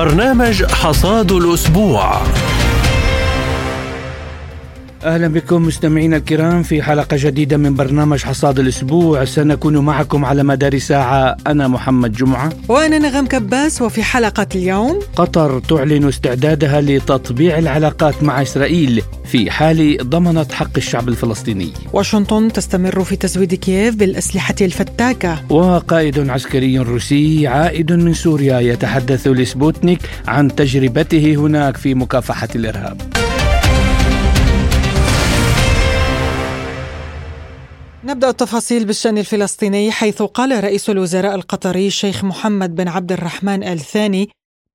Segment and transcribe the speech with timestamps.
[0.00, 2.22] برنامج حصاد الأسبوع.
[5.04, 9.24] أهلا بكم مستمعينا الكرام في حلقة جديدة من برنامج حصاد الأسبوع.
[9.24, 11.36] سنكون معكم على مدار ساعة.
[11.46, 12.52] أنا محمد جمعة.
[12.68, 19.96] وأنا نغم كباس وفي حلقة اليوم قطر تعلن استعدادها لتطبيع العلاقات مع إسرائيل في حال
[20.02, 21.72] ضمنت حق الشعب الفلسطيني.
[21.92, 25.52] واشنطن تستمر في تزويد كييف بالأسلحة الفتاكة.
[25.52, 33.00] وقائد عسكري روسي عائد من سوريا يتحدث لسبوتنيك عن تجربته هناك في مكافحة الإرهاب.
[38.04, 43.80] نبدأ التفاصيل بالشأن الفلسطيني حيث قال رئيس الوزراء القطري الشيخ محمد بن عبد الرحمن آل
[43.80, 44.28] ثاني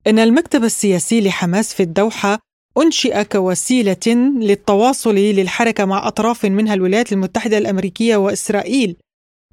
[0.06, 2.38] إن المكتب السياسي لحماس في الدوحة
[2.78, 8.96] أنشئ كوسيلة للتواصل للحركة مع أطراف منها الولايات المتحدة الأمريكية وإسرائيل.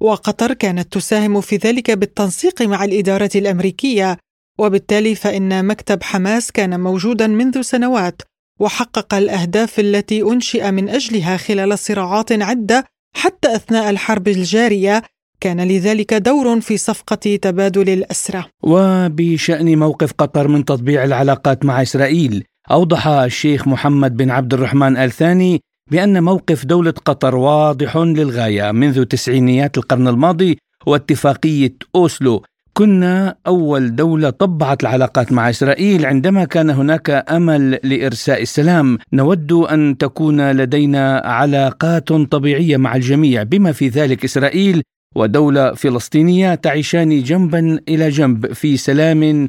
[0.00, 4.18] وقطر كانت تساهم في ذلك بالتنسيق مع الإدارة الأمريكية
[4.58, 8.22] وبالتالي فإن مكتب حماس كان موجودا منذ سنوات
[8.60, 12.84] وحقق الأهداف التي أنشئ من أجلها خلال صراعات عدة
[13.14, 15.02] حتى أثناء الحرب الجارية
[15.40, 18.44] كان لذلك دور في صفقة تبادل الاسرى.
[18.62, 25.10] وبشأن موقف قطر من تطبيع العلاقات مع إسرائيل، أوضح الشيخ محمد بن عبد الرحمن ال
[25.10, 32.42] ثاني بأن موقف دولة قطر واضح للغاية منذ تسعينيات القرن الماضي واتفاقية أوسلو
[32.76, 38.98] كنا أول دولة طبعت العلاقات مع إسرائيل عندما كان هناك أمل لإرساء السلام.
[39.12, 43.42] نود أن تكون لدينا علاقات طبيعية مع الجميع.
[43.42, 44.82] بما في ذلك إسرائيل
[45.16, 49.48] ودولة فلسطينية تعيشان جنبا إلى جنب في سلام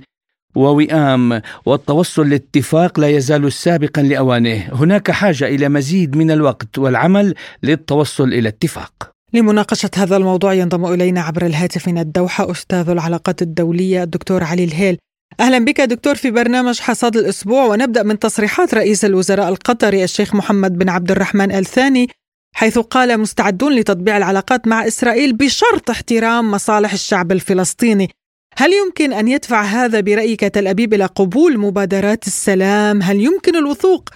[0.56, 8.34] ووئام والتوصل لاتفاق لا يزال سابقا لأوانه، هناك حاجة إلى مزيد من الوقت والعمل للتوصل
[8.34, 9.14] إلى اتفاق.
[9.36, 14.97] لمناقشة هذا الموضوع ينضم إلينا عبر الهاتف من الدوحة أستاذ العلاقات الدولية الدكتور علي الهيل
[15.39, 20.78] أهلا بك دكتور في برنامج حصاد الأسبوع ونبدأ من تصريحات رئيس الوزراء القطري الشيخ محمد
[20.78, 22.09] بن عبد الرحمن الثاني
[22.56, 28.09] حيث قال مستعدون لتطبيع العلاقات مع إسرائيل بشرط احترام مصالح الشعب الفلسطيني
[28.57, 34.09] هل يمكن أن يدفع هذا برأيك تل أبيب إلى قبول مبادرات السلام؟ هل يمكن الوثوق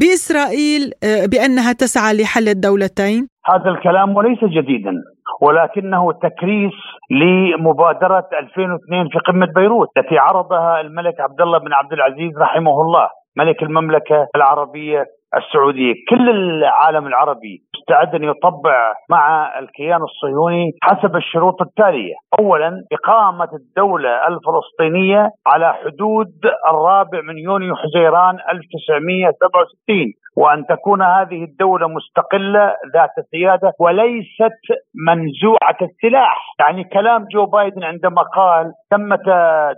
[0.00, 4.92] بإسرائيل آه، بأنها تسعى لحل الدولتين؟ هذا الكلام وليس جديدا
[5.40, 6.72] ولكنه تكريس
[7.10, 13.08] لمبادرة 2002 في قمة بيروت التي عرضها الملك عبد الله بن عبد العزيز رحمه الله
[13.36, 15.04] ملك المملكة العربية
[15.34, 23.48] السعودية، كل العالم العربي مستعد أن يطبع مع الكيان الصهيوني حسب الشروط التالية، اولا إقامة
[23.54, 26.32] الدولة الفلسطينية على حدود
[26.70, 34.60] الرابع من يونيو حزيران 1967 وأن تكون هذه الدولة مستقلة ذات سياده وليست
[35.08, 39.24] منزوعة السلاح، يعني كلام جو بايدن عندما قال ثمة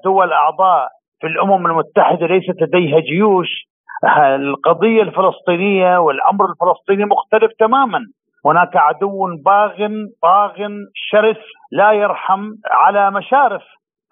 [0.04, 0.88] دول أعضاء
[1.20, 3.69] في الأمم المتحدة ليست لديها جيوش
[4.04, 7.98] القضية الفلسطينية والأمر الفلسطيني مختلف تماما.
[8.47, 9.88] هناك عدو باغ
[10.22, 11.36] طاغ شرس
[11.72, 13.62] لا يرحم على مشارف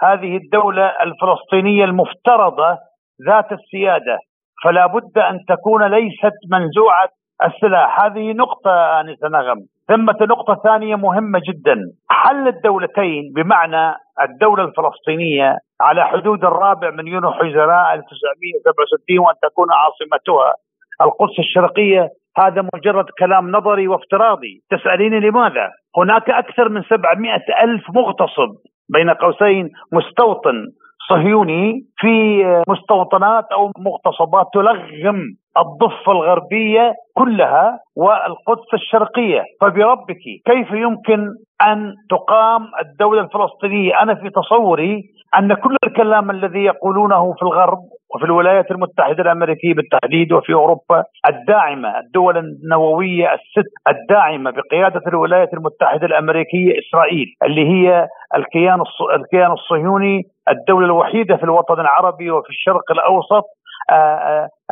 [0.03, 2.79] هذه الدولة الفلسطينية المفترضة
[3.27, 4.19] ذات السيادة.
[4.65, 7.09] فلا بد أن تكون ليست منزوعة
[7.45, 8.01] السلاح.
[8.01, 9.59] هذه نقطة آنسة نغم.
[9.89, 11.77] ثمة نقطة ثانية مهمة جدا.
[12.11, 20.55] حل الدولتين بمعنى الدولة الفلسطينية على حدود الرابع من يونيو حزيراء 1967 وأن تكون عاصمتها
[21.03, 22.09] القدس الشرقية.
[22.39, 24.61] هذا مجرد كلام نظري وافتراضي.
[24.71, 27.33] تسأليني لماذا؟ هناك أكثر من 700
[27.63, 28.55] ألف مغتصب
[28.89, 30.67] بين قوسين مستوطن
[31.09, 35.23] صهيوني في مستوطنات أو مغتصبات تلغم
[35.59, 39.43] الضفة الغربية كلها والقدس الشرقية.
[39.61, 41.29] فبربك كيف يمكن
[41.63, 45.03] أن تقام الدولة الفلسطينية؟ أنا في تصوري
[45.39, 47.79] أن كل الكلام الذي يقولونه في الغرب
[48.15, 56.07] وفي الولايات المتحدة الأمريكية بالتحديد وفي أوروبا الداعمة الدول النووية الست الداعمة بقيادة الولايات المتحدة
[56.07, 58.83] الأمريكية إسرائيل اللي هي الكيان
[59.17, 63.43] الكيان الصهيوني الدولة الوحيدة في الوطن العربي وفي الشرق آآ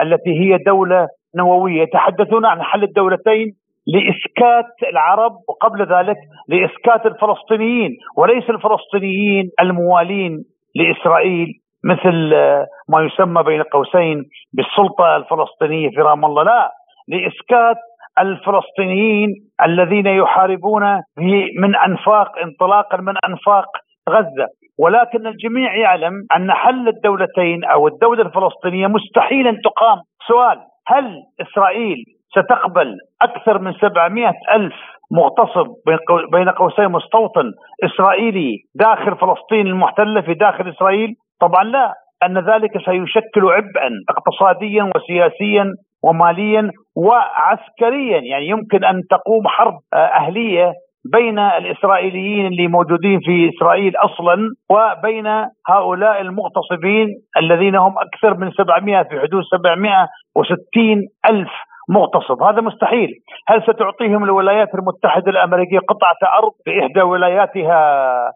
[0.00, 1.82] التي هي دولة نووية.
[1.82, 3.54] يتحدثون عن حل الدولتين
[3.86, 6.16] لإسكات العرب وقبل ذلك
[6.48, 10.44] لإسكات الفلسطينيين وليس الفلسطينيين الموالين
[10.74, 11.48] لإسرائيل
[11.84, 12.34] مثل
[12.88, 16.42] ما يسمى بين قوسين بالسلطة الفلسطينية في رام الله.
[16.42, 16.70] لا
[17.08, 17.76] لإسكات
[18.18, 19.28] الفلسطينيين
[19.64, 20.82] الذين يحاربون
[21.58, 23.66] من أنفاق انطلاقا من أنفاق
[24.10, 24.48] غزة.
[24.78, 29.98] ولكن الجميع يعلم أن حل الدولتين أو الدولة الفلسطينية مستحيل أن تقام.
[30.28, 31.96] سؤال هل إسرائيل
[32.30, 34.74] ستقبل أكثر من 700 ألف
[35.12, 35.66] مغتصب
[36.32, 37.52] بين قوسين مستوطن
[37.84, 45.72] إسرائيلي داخل فلسطين المحتلة في داخل إسرائيل؟ طبعا لا أن ذلك سيشكل عبئا اقتصاديا وسياسيا
[46.04, 48.18] وماليا وعسكريا.
[48.18, 50.72] يعني يمكن أن تقوم حرب أهلية
[51.04, 54.36] بين الإسرائيليين اللي موجودين في إسرائيل أصلا
[54.70, 55.26] وبين
[55.68, 57.06] هؤلاء المغتصبين
[57.36, 61.50] الذين هم أكثر من 700 في حدود 760 ألف
[61.88, 62.42] مغتصب.
[62.42, 63.10] هذا مستحيل.
[63.48, 67.80] هل ستعطيهم الولايات المتحدة الأمريكية قطعة أرض في إحدى ولاياتها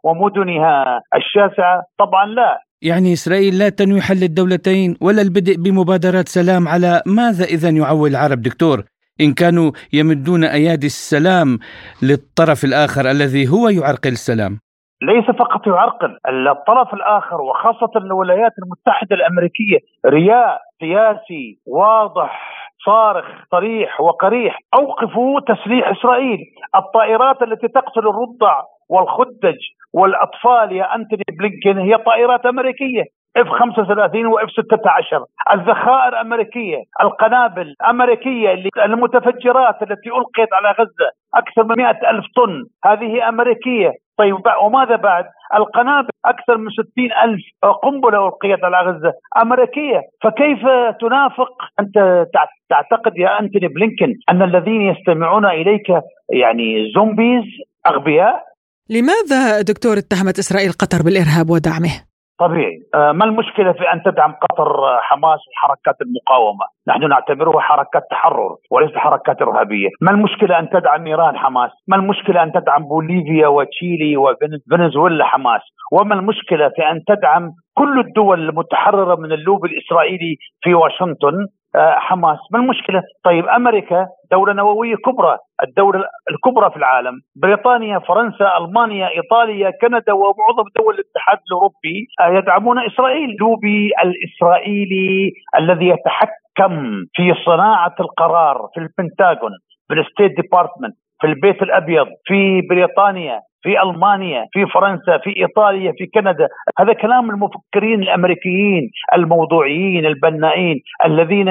[0.05, 2.61] ومدنها الشاسعة؟ طبعا لا.
[2.83, 8.43] يعني إسرائيل لا تنوي حل الدولتين ولا البدء بمبادرات سلام على ماذا إذا يعول العرب؟
[8.43, 8.83] دكتور
[9.21, 11.59] إن كانوا يمدون أيادي السلام
[12.03, 14.59] للطرف الآخر الذي هو يعرقل السلام.
[15.03, 16.19] ليس فقط يعرقل
[16.49, 26.39] الطرف الآخر وخاصة الولايات المتحدة الأمريكية رياء سياسي واضح صارخ صريح وقريح أوقفوا تسليح إسرائيل.
[26.77, 29.59] الطائرات التي تقتل الرضع والخدج
[29.93, 33.05] والأطفال يا أنتوني بلينكن هي طائرات أمريكية.
[33.39, 35.25] اف 35 واف 16
[35.55, 38.49] الذخائر أمريكية القنابل أمريكية
[38.85, 42.65] المتفجرات التي ألقيت على غزة أكثر من 100 ألف طن.
[42.85, 43.93] هذه أمريكية.
[44.19, 45.25] طيب وماذا بعد؟
[45.55, 46.85] القنابل أكثر من 60
[47.25, 47.43] ألف
[47.83, 49.13] قنبلة ألقيت على غزة.
[49.43, 50.01] أمريكية.
[50.23, 50.59] فكيف
[51.01, 52.27] تنافق؟ أنت
[52.71, 55.89] تعتقد يا أنتوني بلينكن أن الذين يستمعون إليك
[56.31, 57.45] يعني zombies
[57.87, 58.45] أغبياء؟
[58.91, 62.08] لماذا دكتور اتهمت إسرائيل قطر بالإرهاب ودعمه؟
[62.39, 62.79] طبيعي.
[62.95, 68.97] آه، ما المشكلة في أن تدعم قطر حماس وحركات المقاومة؟ نحن نعتبرها حركات تحرر وليس
[68.97, 69.89] حركات إرهابية.
[70.01, 75.61] ما المشكلة أن تدعم إيران حماس؟ ما المشكلة أن تدعم بوليفيا وتشيلي وفنزويلا حماس؟
[75.93, 82.39] وما المشكلة في أن تدعم كل الدول المتحررة من اللوبي الإسرائيلي في واشنطن؟ آه، حماس.
[82.53, 89.71] ما المشكلة؟ طيب أمريكا دولة نووية كبرى الدولة الكبرى في العالم بريطانيا فرنسا ألمانيا إيطاليا
[89.81, 93.37] كندا ومعظم دول الاتحاد الأوروبي آه، يدعمون إسرائيل.
[93.41, 99.51] لوبي الإسرائيلي الذي يتحكم في صناعة القرار في البنتاغون
[99.89, 103.41] في ال State Department في البيت الأبيض في بريطانيا.
[103.63, 106.49] في ألمانيا في فرنسا في إيطاليا في كندا.
[106.79, 111.49] هذا كلام المفكرين الأمريكيين الموضوعيين البنائين الذين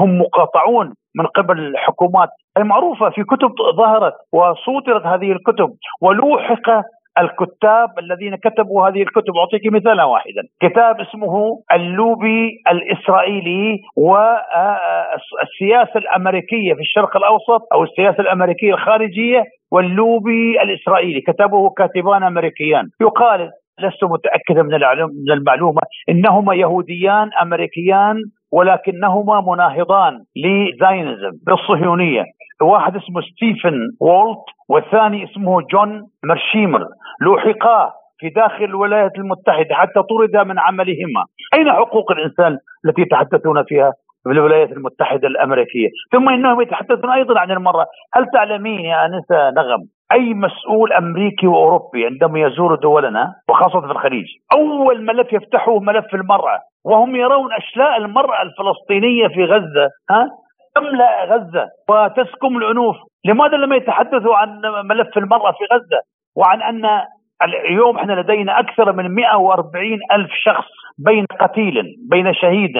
[0.00, 2.28] هم مقاطعون من قبل الحكومات.
[2.56, 5.70] المعروفة في كتب ظهرت وصودرت هذه الكتب
[6.02, 6.70] ولوحق
[7.18, 9.36] الكتاب الذين كتبوا هذه الكتب.
[9.36, 10.42] أعطيك مثالا واحدا.
[10.60, 19.44] كتاب اسمه اللوبي الإسرائيلي والسياسة الأمريكية في الشرق الأوسط أو السياسة الأمريكية الخارجية.
[19.72, 22.88] واللوبي الإسرائيلي كتبه كاتبان أمريكيان.
[23.00, 23.50] يقال
[23.80, 28.16] لست متأكدا من المعلومة إنهما يهوديان أمريكيان
[28.52, 32.24] ولكنهما مناهضان ل Zionism للصهيونية
[32.62, 34.38] واحد اسمه ستيفن وولت
[34.68, 36.84] والثاني اسمه جون مرشيمر
[37.20, 41.24] لوحقا في داخل الولايات المتحدة حتى طرد من عملهما.
[41.54, 43.92] أين حقوق الإنسان التي يتحدثون فيها؟
[44.22, 45.88] في الولايات المتحدة الأمريكية.
[46.12, 49.80] ثم إنهم يتحدثون أيضا عن المرأة هل تعلمين يا أنسة نغم
[50.12, 56.58] أي مسؤول أمريكي وأوروبي عندما يزور دولنا وخاصة في الخليج أول ملف يفتحه ملف المرأة
[56.84, 60.28] وهم يرون أشلاء المرأة الفلسطينية في غزة ها؟
[60.74, 66.00] تملا غزة؟ وتسكم العنوف، لماذا لم يتحدثوا عن ملف المرأة في غزة؟
[66.36, 66.84] وعن أن
[67.42, 72.72] اليوم إحنا لدينا أكثر من 140 ألف شخص بين قتيل بين شهيد.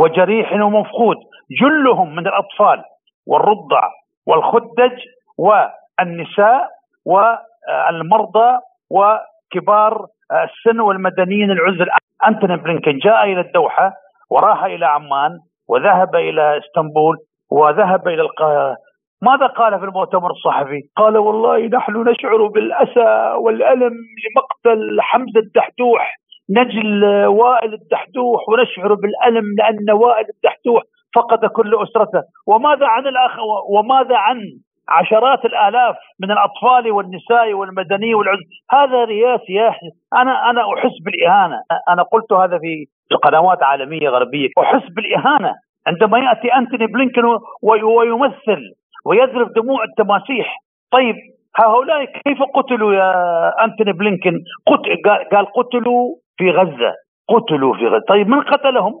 [0.00, 1.16] وجريح ومفقود.
[1.60, 2.82] جلهم من الأطفال
[3.26, 3.82] والرضع
[4.26, 4.92] والخدج
[5.38, 6.68] والنساء
[7.06, 8.58] والمرضى
[8.90, 11.86] وكبار السن والمدنيين العزل
[12.28, 13.92] أنتوني بلينكن جاء إلى الدوحة
[14.30, 15.38] وراح إلى عمان
[15.68, 17.16] وذهب إلى إسطنبول
[17.50, 18.76] وذهب إلى القاهرة.
[19.22, 26.14] ماذا قال في المؤتمر الصحفي؟ قال والله نحن نشعر بالأسى والألم لمقتل حمزة الدحدوح
[26.50, 30.82] نجل وائل الدحدوح ونشعر بالألم لأن وائل الدحدوح
[31.14, 33.32] فقد كل أسرته، وماذا عن الأخ
[33.70, 34.40] وماذا عن
[34.88, 38.38] عشرات الآلاف من الأطفال والنساء والمدني والعز؟
[38.70, 39.74] هذا رياسي يا
[40.14, 41.60] أنا أنا أحس بالإهانة.
[41.88, 42.86] أنا قلت هذا في
[43.22, 44.48] قنوات عالمية غربية.
[44.58, 45.54] أحس بالإهانة.
[45.86, 47.22] عندما يأتي أنتوني بلينكن
[47.62, 48.62] ويمثل
[49.06, 50.56] ويذرف دموع التماسيح.
[50.90, 51.16] طيب
[51.56, 56.92] هؤلاء كيف قتلوا يا أنتوني بلينكن؟ قتل قال قتلوا في غزة
[57.28, 58.94] قتلوا في غزة طيب من قتلهم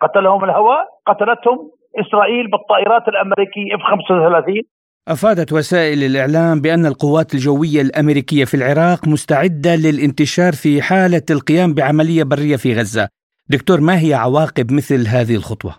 [0.00, 1.70] قتلهم الهواء قتلتهم
[2.00, 4.62] إسرائيل بالطائرات الأمريكية اف 35
[5.08, 12.24] أفادت وسائل الإعلام بأن القوات الجوية الأمريكية في العراق مستعدة للانتشار في حالة القيام بعملية
[12.24, 13.08] برية في غزة.
[13.50, 15.72] دكتور ما هي عواقب مثل هذه الخطوة؟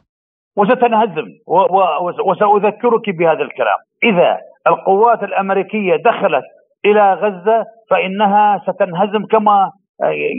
[0.58, 1.28] وستنهزم
[2.28, 3.80] وسأذكرك بهذا الكلام.
[4.04, 4.38] إذا
[4.68, 6.46] القوات الأمريكية دخلت
[6.86, 9.72] إلى غزة فإنها ستنهزم كما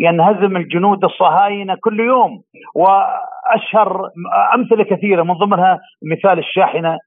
[0.04, 2.42] ينهزم الجنود الصهاينة كل يوم
[2.74, 4.10] وأشهر
[4.54, 5.80] أمثلة كثيرة من ضمنها
[6.12, 6.98] مثال الشاحنة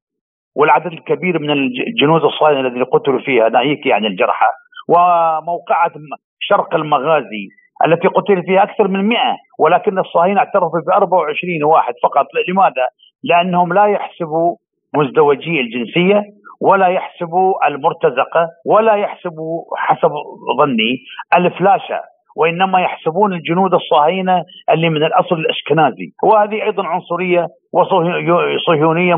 [0.55, 4.47] والعدد الكبير من الجنود الصهاينة الذين قتلوا فيها ناهيك يعني الجرحى
[4.89, 5.91] وموقعة
[6.39, 7.47] شرق المغازي
[7.85, 9.19] التي قتل فيها أكثر من 100
[9.59, 12.87] ولكن الصهاينة اعترفوا ب 24 واحد فقط لماذا؟
[13.23, 14.55] لأنهم لا يحسبوا
[14.95, 16.23] مزدوجي الجنسية
[16.61, 20.11] ولا يحسبوا المرتزقة ولا يحسبوا حسب
[20.59, 20.97] ظني
[21.37, 29.15] الفلاشة وإنما يحسبون الجنود الصهاينة اللي من الأصل الأشكنازي وهذه أيضا عنصرية وصهيونية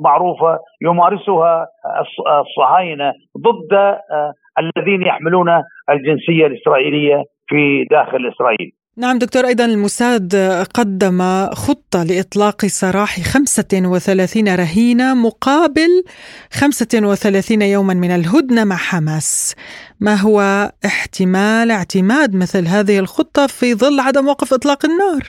[0.00, 1.66] معروفة يمارسها
[2.40, 5.48] الصهاينة ضد آه، الذين يحملون
[5.90, 8.72] الجنسية الإسرائيلية في داخل إسرائيل.
[8.98, 10.32] نعم دكتور أيضا الموساد
[10.78, 11.18] قدم
[11.64, 15.92] خطة لإطلاق سراح 35 رهينة مقابل
[16.60, 19.56] 35 يوما من الهدنة مع حماس
[20.00, 20.38] ما هو
[20.90, 25.22] احتمال اعتماد مثل هذه الخطة في ظل عدم وقف إطلاق النار؟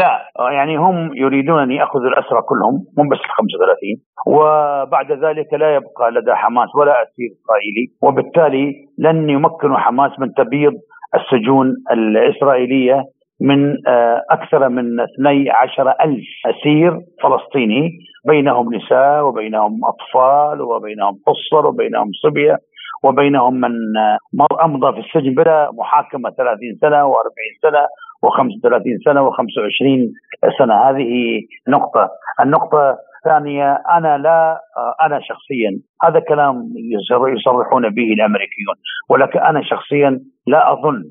[0.00, 0.12] لا
[0.56, 6.06] يعني هم يريدون أن يأخذوا الأسرى كلهم مو بس ال 35 وبعد ذلك لا يبقى
[6.16, 8.66] لدى حماس ولا أسير اسرائيلي وبالتالي
[8.98, 10.72] لن يمكنوا حماس من تبييض
[11.16, 13.02] السجون الإسرائيلية
[13.40, 17.90] من آه، أكثر من 12 ألف أسير فلسطيني
[18.28, 22.56] بينهم نساء وبينهم أطفال وبينهم قصر وبينهم صبية
[23.04, 27.86] وبينهم من آه، أمضى في السجن بلا محاكمة 30 سنة و40 سنة
[28.24, 29.84] و35 سنة و25
[30.58, 30.74] سنة.
[30.74, 32.08] هذه نقطة.
[32.40, 35.70] النقطة الثانية أنا لا آه، أنا شخصيا
[36.02, 36.68] هذا كلام
[37.36, 38.76] يصرحون به الأمريكيون
[39.10, 41.02] ولكن أنا شخصيا لا أظن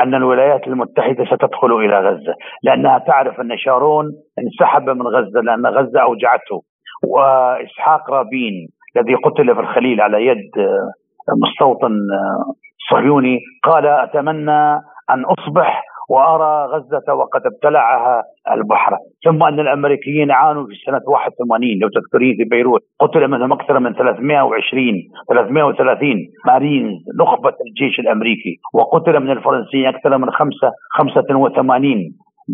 [0.00, 6.02] أن الولايات المتحدة ستدخل إلى غزة لأنها تعرف أن شارون انسحب من غزة لأن غزة
[6.02, 6.62] أوجعته.
[7.04, 10.92] وإسحاق رابين الذي قتل في الخليل على يد آه،
[11.36, 12.54] مستوطن آه،
[12.90, 14.74] صهيوني قال أتمنى
[15.10, 18.22] أن أصبح وأرى غزة وقد ابتلعها
[18.52, 23.78] البحر، ثم أن الأمريكيين عانوا في سنه 81 لو تذكرين في بيروت، قتل منهم أكثر
[23.78, 31.98] من 320 330 مارينز نخبة الجيش الأمريكي، وقتل من الفرنسيين أكثر من خمسة 85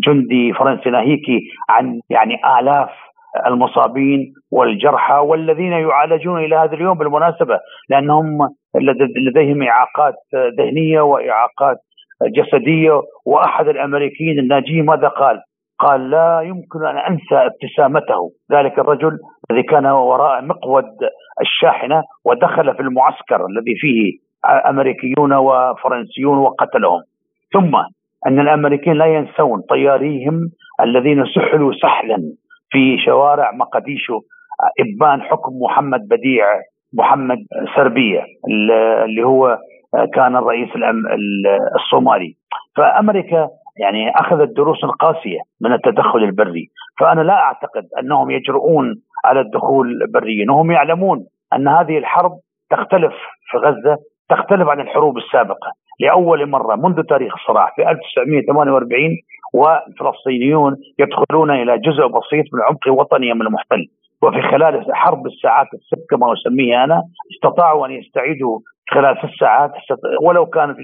[0.05, 1.25] جندي فرنسي ناهيك
[1.69, 2.89] عن يعني آلاف
[3.47, 8.37] المصابين والجرحى والذين يعالجون إلى هذا اليوم بالمناسبة لأنهم
[9.27, 10.15] لديهم إعاقات
[10.57, 11.77] ذهنية وإعاقات
[12.35, 15.41] جسدية وأحد الأمريكيين الناجين ماذا قال؟
[15.79, 19.17] قال لا يمكن أن أنسى ابتسامته ذلك الرجل
[19.51, 20.85] الذي كان وراء مقود
[21.41, 24.11] الشاحنة ودخل في المعسكر الذي فيه
[24.69, 27.01] أمريكيون وفرنسيون وقتلهم
[27.53, 27.75] ثم
[28.27, 30.49] أن الأمريكيين لا ينسون طياريهم
[30.81, 32.17] الذين سحلوا سحلا
[32.69, 34.19] في شوارع مقديشو
[34.79, 36.45] إبان حكم محمد بديع
[36.93, 37.37] محمد
[37.75, 38.21] سربية
[39.05, 39.57] اللي هو
[40.13, 40.69] كان الرئيس
[41.75, 42.35] الصومالي.
[42.77, 46.67] فأمريكا يعني أخذت دروس قاسية من التدخل البري.
[46.99, 48.95] فأنا لا أعتقد أنهم يجرؤون
[49.25, 52.31] على الدخول بريا وهم يعلمون أن هذه الحرب
[52.69, 53.13] تختلف
[53.51, 53.97] في غزة
[54.29, 55.71] تختلف عن الحروب السابقة.
[55.99, 59.17] لأول مرة منذ تاريخ الصراع في 1948
[59.53, 63.87] والفلسطينيون يدخلون إلى جزء بسيط من عمق وطني من المحتل.
[64.23, 67.03] وفي خلال حرب الساعات الست كما اسميها أنا
[67.35, 68.59] استطاعوا أن يستعيدوا
[68.91, 69.71] خلال ست ساعات
[70.21, 70.75] ولو كان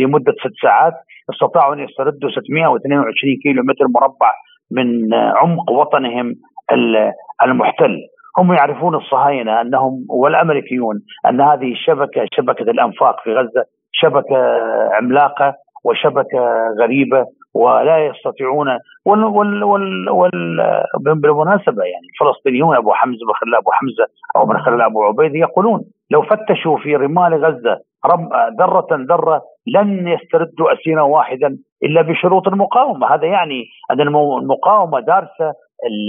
[0.00, 0.92] لمدة ست ساعات
[1.32, 4.32] استطاعوا أن يستردوا 622 كيلو متر مربع
[4.70, 6.34] من عمق وطنهم
[7.44, 7.98] المحتل.
[8.38, 10.96] هم يعرفون الصهاينة أنهم والأمريكيون
[11.28, 14.38] أن هذه الشبكه شبكة الأنفاق في غزة شبكة
[14.92, 15.54] عملاقة
[15.84, 16.42] وشبكة
[16.80, 18.68] غريبة ولا يستطيعون
[19.04, 20.56] وال وال وال وال
[21.04, 24.06] بالمناسبة يعني الفلسطينيون أبو حمزة بن أبو حمزة
[24.36, 27.80] أو بن خلال أبو عبيد يقولون لو فتشوا في رمال غزة
[28.58, 35.52] ذرة ذرة لن يستردوا أسيرا واحدا إلا بشروط المقاومة، هذا يعني أن المقاومة دارسة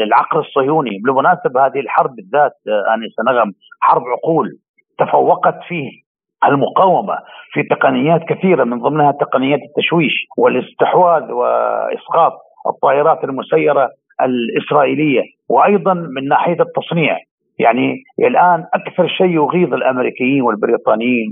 [0.06, 4.58] العقل الصهيوني، بالمناسبة هذه الحرب بالذات انسه نغم حرب عقول
[5.00, 6.05] تفوقت فيه
[6.48, 7.18] المقاومة
[7.52, 12.34] في تقنيات كثيرة من ضمنها تقنيات التشويش والاستحواذ وإسقاط
[12.68, 13.90] الطائرات المسيرة
[14.22, 17.18] الإسرائيلية وأيضا من ناحية التصنيع.
[17.60, 21.28] يعني الآن أكثر شيء يغيظ الأمريكيين والبريطانيين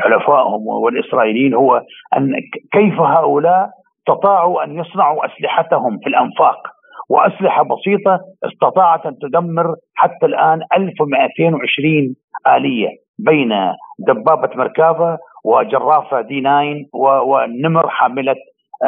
[0.00, 1.82] وحلفائهم والإسرائيليين هو
[2.16, 2.32] أن
[2.72, 6.56] كيف هؤلاء استطاعوا أن يصنعوا أسلحتهم في الأنفاق.
[7.10, 12.14] وأسلحة بسيطة استطاعت أن تدمر حتى الآن 1220
[12.56, 12.88] آلية.
[13.28, 13.52] بين
[14.08, 16.64] دبابة مركافة وجرافة دي 9
[17.30, 18.36] ونمر حاملة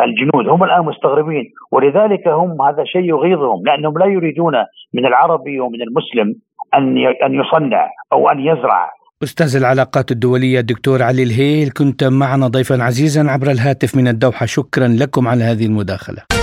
[0.05, 0.49] الجنود.
[0.49, 4.55] هم الآن مستغربين ولذلك هم هذا شيء يغيظهم لأنهم لا يريدون
[4.95, 6.35] من العربي ومن المسلم
[6.75, 8.91] أن أن يصنع أو أن يزرع.
[9.23, 14.47] أستاذ العلاقات الدولية الدكتور علي الهيل كنت معنا ضيفا عزيزا عبر الهاتف من الدوحة.
[14.47, 16.42] شكرا لكم على هذه المداخلة.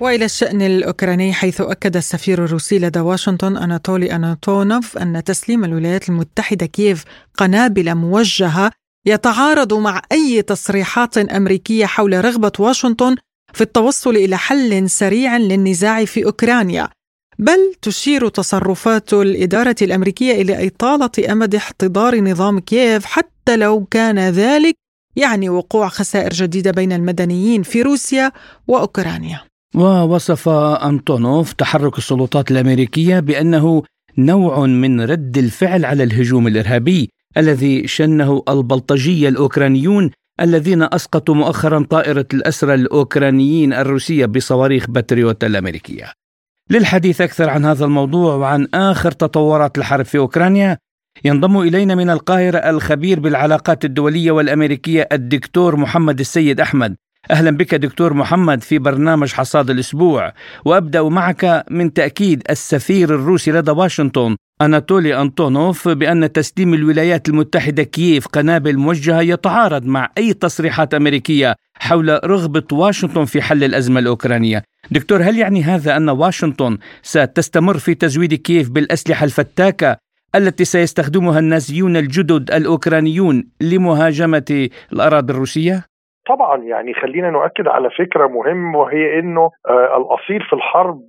[0.00, 6.66] وإلى الشأن الأوكراني حيث أكد السفير الروسي لدى واشنطن أناتولي أناتونوف أن تسليم الولايات المتحدة
[6.66, 7.04] كييف
[7.36, 8.70] قنابل موجهة
[9.06, 13.16] يتعارض مع أي تصريحات أمريكية حول رغبة واشنطن
[13.52, 16.88] في التوصل إلى حل سريع للنزاع في أوكرانيا.
[17.38, 24.74] بل تشير تصرفات الإدارة الأمريكية إلى إطالة أمد احتضار نظام كييف حتى لو كان ذلك
[25.16, 28.32] يعني وقوع خسائر جديدة بين المدنيين في روسيا
[28.68, 29.47] وأوكرانيا.
[29.74, 33.82] ووصف أنطونوف تحرك السلطات الأمريكية بأنه
[34.18, 40.10] نوع من رد الفعل على الهجوم الإرهابي الذي شنه البلطجية الأوكرانيون
[40.40, 46.12] الذين أسقطوا مؤخرا طائرة الأسرى الأوكرانيين الروسية بصواريخ باتريوت الأمريكية.
[46.70, 50.78] للحديث أكثر عن هذا الموضوع وعن آخر تطورات الحرب في أوكرانيا
[51.24, 56.96] ينضم إلينا من القاهرة الخبير بالعلاقات الدولية والأمريكية الدكتور محمد السيد أحمد.
[57.30, 60.32] أهلا بك دكتور محمد في برنامج حصاد الأسبوع
[60.64, 68.26] وأبدأ معك من تأكيد السفير الروسي لدى واشنطن أناتولي أنطونوف بأن تسليم الولايات المتحدة كييف
[68.26, 74.62] قنابل موجهة يتعارض مع أي تصريحات أمريكية حول رغبة واشنطن في حل الأزمة الأوكرانية.
[74.90, 79.96] دكتور هل يعني هذا أن واشنطن ستستمر في تزويد كييف بالأسلحة الفتاكة
[80.34, 85.84] التي سيستخدمها النازيون الجدد الأوكرانيون لمهاجمة الأراضي الروسية؟
[86.28, 91.00] طبعا يعني خلينا نؤكد على فكرة مهمة وهي إنه آه الأصيل في الحرب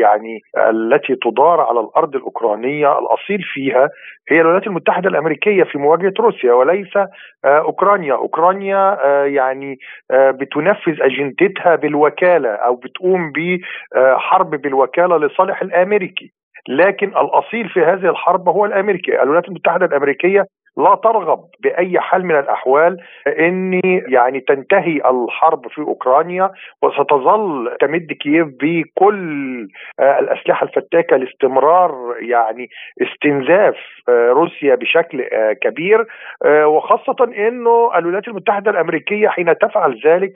[0.00, 3.88] يعني التي تدار على الأرض الأوكرانية الأصيل فيها
[4.30, 7.08] هي الولايات المتحدة الأمريكية في مواجهة روسيا وليس آه
[7.44, 9.76] أوكرانيا، أوكرانيا آه يعني
[10.12, 16.32] بتنفذ أجندتها بالوكالة أو بتقوم بحرب بالوكالة لصالح الأمريكي.
[16.68, 20.44] لكن الأصيل في هذه الحرب هو الأمريكي، الولايات المتحدة الأمريكية
[20.76, 22.96] لا ترغب بأي حال من الأحوال
[23.26, 26.50] ان يعني تنتهي الحرب في أوكرانيا
[26.82, 29.68] وستظل تمد كييف بكل
[30.00, 32.68] الأسلحة الفتاكة لاستمرار يعني
[33.02, 33.76] استنزاف
[34.08, 35.24] روسيا بشكل
[35.62, 36.06] كبير
[36.46, 37.16] وخاصة
[37.48, 40.32] إنه الولايات المتحدة الأمريكية حين تفعل ذلك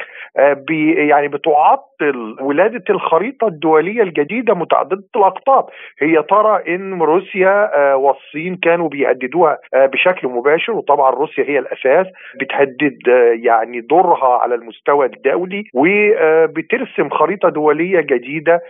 [1.09, 5.66] يعني بتعطل ولادة الخريطة الدولية الجديدة متعددة الأقطاب.
[5.99, 12.07] هي ترى إن روسيا والصين كانوا بيهددوها بشكل مباشر وطبعا روسيا هي الأساس
[12.41, 12.99] بتهدد
[13.43, 18.61] يعني دورها على المستوى الدولي وبترسم خريطة دولية جديدة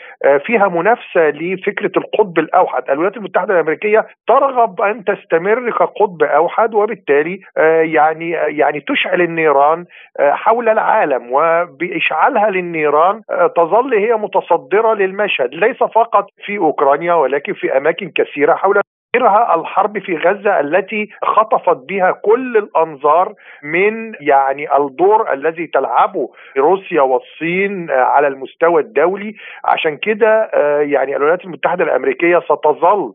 [0.46, 7.40] فيها منافسة لفكرة القطب الأوحد، الولايات المتحدة الأمريكية ترغب أن تستمر كقطب أوحد وبالتالي
[7.82, 9.84] يعني يعني تشعل النيران
[10.18, 11.28] حول العالم.
[11.32, 13.20] وبإشعالها للنيران
[13.56, 18.80] تظل هي متصدرة للمشهد ليس فقط في أوكرانيا ولكن في أماكن كثيرة حول
[19.14, 27.02] غيرها الحرب في غزة التي خطفت بها كل الأنظار من يعني الدور الذي تلعبه روسيا
[27.02, 29.34] والصين على المستوى الدولي.
[29.64, 30.50] عشان كده
[30.80, 33.12] يعني الولايات المتحدة الأمريكية ستظل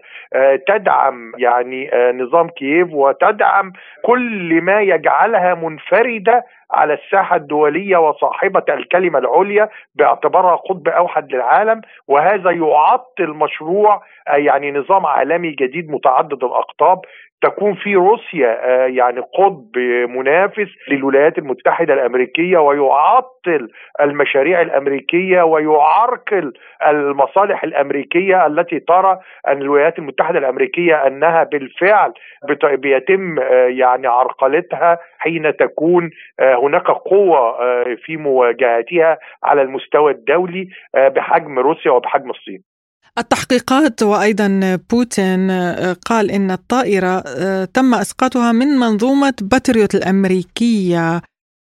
[0.68, 3.74] تدعم يعني نظام كييف وتدعم
[4.06, 12.52] كل ما يجعلها منفردة على الساحة الدولية وصاحبة الكلمة العليا باعتبارها قطب أوحد للعالم وهذا
[12.52, 17.02] يعطل مشروع يعني نظام عالمي جديد متعدد الأقطاب
[17.42, 19.78] تكون في روسيا يعني قطب
[20.10, 23.70] منافس للولايات المتحدة الأمريكية ويعطل
[24.02, 26.54] المشاريع الأمريكية ويعرقل
[26.88, 32.14] المصالح الأمريكية التي ترى أن الولايات المتحدة الأمريكية أنها بالفعل
[32.64, 33.36] بيتم
[33.68, 37.58] يعني عرقلتها حين تكون هناك قوة
[37.96, 42.69] في مواجهتها على المستوى الدولي بحجم روسيا وبحجم الصين.
[43.20, 45.52] التحقيقات وأيضا بوتين
[46.06, 47.20] قال إن الطائرة
[47.64, 51.22] تم إسقاطها من منظومة باتريوت الأمريكية.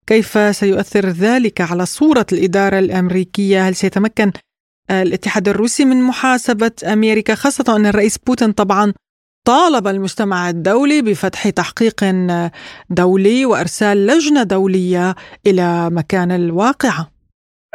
[0.07, 4.31] كيف سيؤثر ذلك على صورة الإدارة الأمريكية؟ هل سيتمكن
[4.91, 8.93] الاتحاد الروسي من محاسبة أمريكا خاصة أن الرئيس بوتين طبعا
[9.47, 12.15] طالب المجتمع الدولي بفتح تحقيق
[12.89, 15.15] دولي وإرسال لجنة دولية
[15.47, 17.11] إلى مكان الواقعه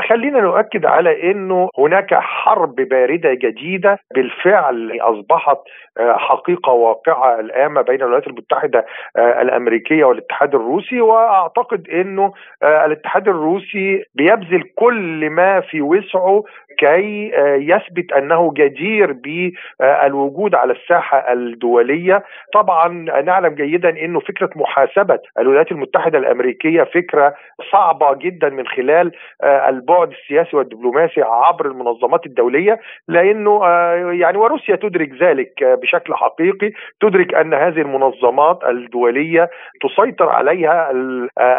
[0.01, 5.59] خلينا نؤكد على إنه هناك حرب باردة جديدة بالفعل أصبحت
[6.01, 8.87] حقيقة واقعة الآن ما بين الولايات المتحدة
[9.19, 12.33] الأمريكية والاتحاد الروسي وأعتقد إنه
[12.63, 16.45] الاتحاد الروسي بيبذل كل ما في وسعه
[16.79, 22.25] كي يثبت أنه جدير بالوجود على الساحة الدولية.
[22.53, 22.89] طبعا
[23.23, 27.35] نعلم جيدا إنه فكرة محاسبة الولايات المتحدة الأمريكية فكرة
[27.73, 29.13] صعبة جدا من خلال
[29.45, 33.65] البعد السياسي والدبلوماسي عبر المنظمات الدولية لأنه
[34.13, 40.91] يعني وروسيا تدرك ذلك بشكل حقيقي تدرك أن هذه المنظمات الدولية تسيطر عليها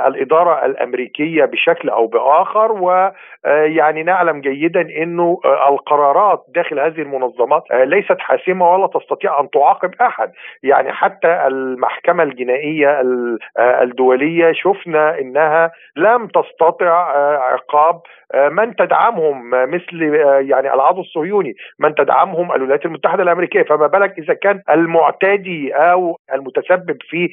[0.08, 8.74] الإدارة الأمريكية بشكل أو بآخر ويعني نعلم جيدا إنه القرارات داخل هذه المنظمات ليست حاسمة
[8.74, 10.32] ولا تستطيع أن تعاقب أحد.
[10.64, 13.02] يعني حتى المحكمة الجنائية
[13.60, 16.92] الدولية شفنا إنها لم تستطع
[17.54, 18.02] عقاب
[18.52, 20.02] من تدعمهم مثل
[20.50, 23.64] يعني العضو الصهيوني من تدعمهم الولايات المتحدة الأمريكية.
[23.64, 27.30] فما بالك إذا كان المعتدي أو المتسبب في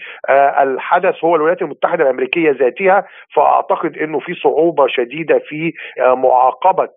[0.61, 6.89] الحدث هو الولايات المتحدة الأمريكية ذاتها فأعتقد إنه في صعوبة شديدة في معاقبة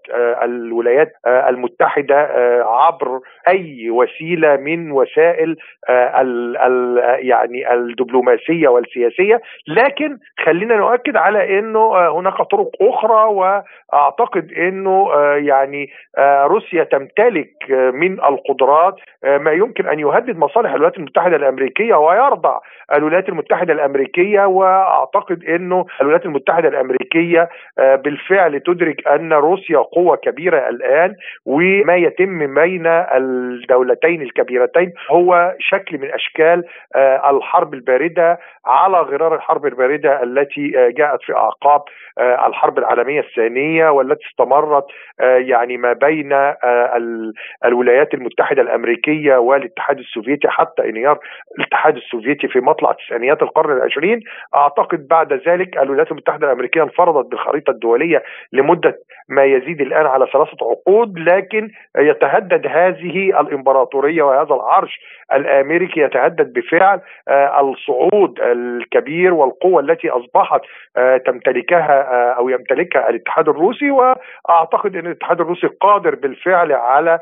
[0.43, 2.29] الولايات المتحدة
[2.65, 5.55] عبر أي وسيلة من وسائل
[5.89, 6.97] ال ال
[7.27, 9.41] يعني الدبلوماسية والسياسية.
[9.67, 15.89] لكن خلينا نؤكد على إنه هناك طرق أخرى وأعتقد إنه يعني
[16.45, 17.51] روسيا تمتلك
[17.93, 22.59] من القدرات ما يمكن أن يهدد مصالح الولايات المتحدة الأمريكية ويرضع
[22.93, 31.15] الولايات المتحدة الأمريكية وأعتقد إنه الولايات المتحدة الأمريكية بالفعل تدرك أن روسيا قوة كبيرة الآن
[31.45, 36.63] وما يتم بين الدولتين الكبيرتين هو شكل من أشكال
[37.29, 41.81] الحرب الباردة على غرار الحرب الباردة التي جاءت في أعقاب
[42.19, 44.85] الحرب العالمية الثانية والتي استمرت
[45.19, 46.33] يعني ما بين
[47.65, 51.19] الولايات المتحدة الأمريكية والاتحاد السوفيتي حتى انهيار
[51.59, 54.19] الاتحاد السوفيتي في مطلع تسعينيات القرن العشرين.
[54.55, 58.97] أعتقد بعد ذلك الولايات المتحدة الأمريكية انفرضت بالخريطة الدولية لمدة
[59.29, 64.99] ما يزيد الآن على ثلاثة عقود لكن يتهدد هذه الإمبراطورية وهذا العرش
[65.33, 67.01] الأمريكي يتهدد بفعل
[67.59, 70.61] الصعود الكبير والقوة التي أصبحت
[71.25, 72.01] تمتلكها
[72.37, 73.91] أو يمتلكها الاتحاد الروسي.
[73.91, 77.19] وأعتقد إن الاتحاد الروسي قادر بالفعل على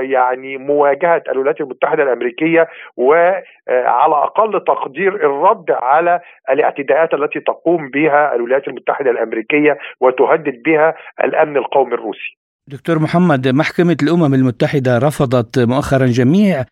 [0.00, 8.68] يعني مواجهة الولايات المتحدة الأمريكية وعلى أقل تقدير الرد على الاعتداءات التي تقوم بها الولايات
[8.68, 12.38] المتحدة الأمريكية وتهدد بها الأمن القومي الروسي.
[12.66, 16.64] دكتور محمد محكمة الأمم المتحدة رفضت مؤخرا جميع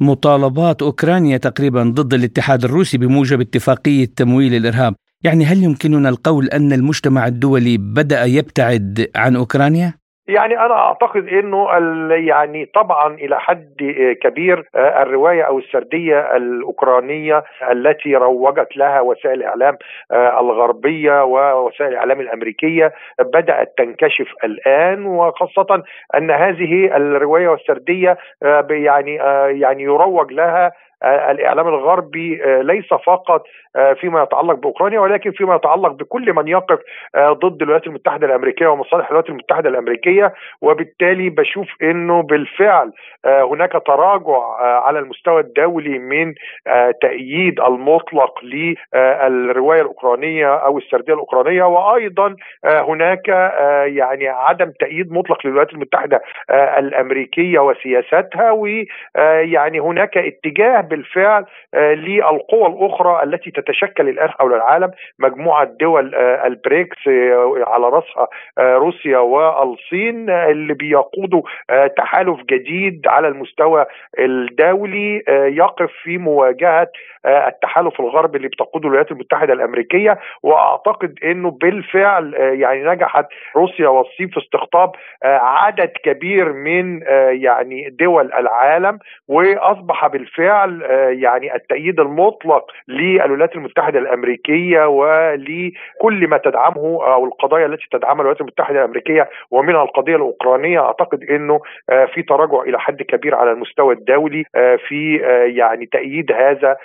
[0.00, 6.72] مطالبات أوكرانيا تقريبا ضد الاتحاد الروسي بموجب اتفاقية تمويل الإرهاب، يعني هل يمكننا القول أن
[6.72, 9.94] المجتمع الدولي بدأ يبتعد عن أوكرانيا؟
[10.28, 11.68] يعني أنا أعتقد إنه
[12.10, 13.74] يعني طبعا إلى حد
[14.22, 19.76] كبير الرواية أو السردية الأوكرانية التي روجت لها وسائل الإعلام
[20.12, 25.82] الغربية ووسائل الإعلام الأمريكية بدأت تنكشف الآن وخاصة
[26.14, 28.16] أن هذه الرواية والسردية
[28.70, 29.14] يعني
[29.60, 30.72] يعني يروج لها
[31.04, 33.44] الإعلام الغربي ليس فقط
[34.00, 36.78] فيما يتعلق بأوكرانيا ولكن فيما يتعلق بكل من يقف
[37.18, 40.34] ضد الولايات المتحدة الأمريكية ومصالح الولايات المتحدة الأمريكية.
[40.62, 42.92] وبالتالي بشوف إنه بالفعل
[43.24, 46.34] هناك تراجع على المستوى الدولي من
[47.02, 51.62] تأييد المطلق للروايه الأوكرانية أو السردية الأوكرانية.
[51.64, 53.28] وأيضا هناك
[53.86, 58.50] يعني عدم تأييد مطلق للولايات المتحدة الأمريكية وسياستها.
[58.50, 66.98] ويعني هناك اتجاه بالفعل للقوى الأخرى التي تتشكل الآن حول العالم مجموعة دول البريكس
[67.66, 68.28] على راسها
[68.58, 71.42] روسيا والصين اللي بيقودوا
[71.96, 73.86] تحالف جديد على المستوى
[74.18, 76.88] الدولي يقف في مواجهة
[77.26, 80.18] التحالف الغربي اللي بتقوده الولايات المتحدة الأمريكية.
[80.42, 83.26] وأعتقد إنه بالفعل يعني نجحت
[83.56, 84.90] روسيا والصين في استقطاب
[85.24, 87.00] عدد كبير من
[87.42, 88.98] يعني دول العالم.
[89.28, 98.20] وأصبح بالفعل يعني التأييد المطلق للولايات المتحدة الأمريكية ولكل ما تدعمه أو القضايا التي تدعمها
[98.20, 101.60] الولايات المتحدة الأمريكية ومنها القضية الأوكرانية أعتقد إنه
[102.14, 104.44] في تراجع إلى حد كبير على المستوى الدولي
[104.88, 105.16] في
[105.56, 106.76] يعني تأييد هذا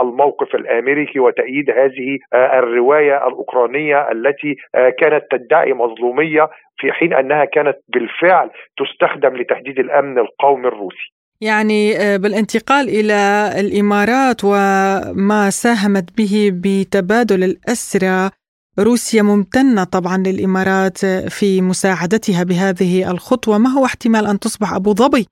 [0.00, 4.56] الموقف الأمريكي وتأييد هذه الرواية الأوكرانية التي
[4.98, 11.12] كانت تدعي مظلومية في حين أنها كانت بالفعل تستخدم لتهديد الأمن القومي الروسي.
[11.42, 18.30] يعني بالانتقال إلى الإمارات وما ساهمت به بتبادل الأسرى
[18.78, 25.26] روسيا ممتنة طبعا للإمارات في مساعدتها بهذه الخطوة، ما هو احتمال أن تصبح أبو ظبي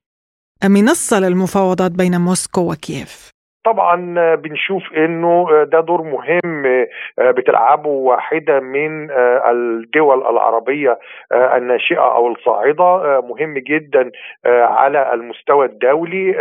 [0.65, 3.31] أم منصة للمفاوضات بين موسكو وكييف؟
[3.65, 6.87] طبعا بنشوف إنه ده دور مهم
[7.19, 9.11] بتلعبه واحدة من
[9.51, 10.99] الدول العربية
[11.33, 13.21] الناشئة أو الصاعدة.
[13.21, 14.11] مهم جدا
[14.47, 16.35] على المستوى الدولي.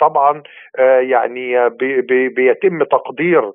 [0.00, 0.42] طبعا
[1.00, 1.68] يعني
[2.36, 3.52] بيتم تقدير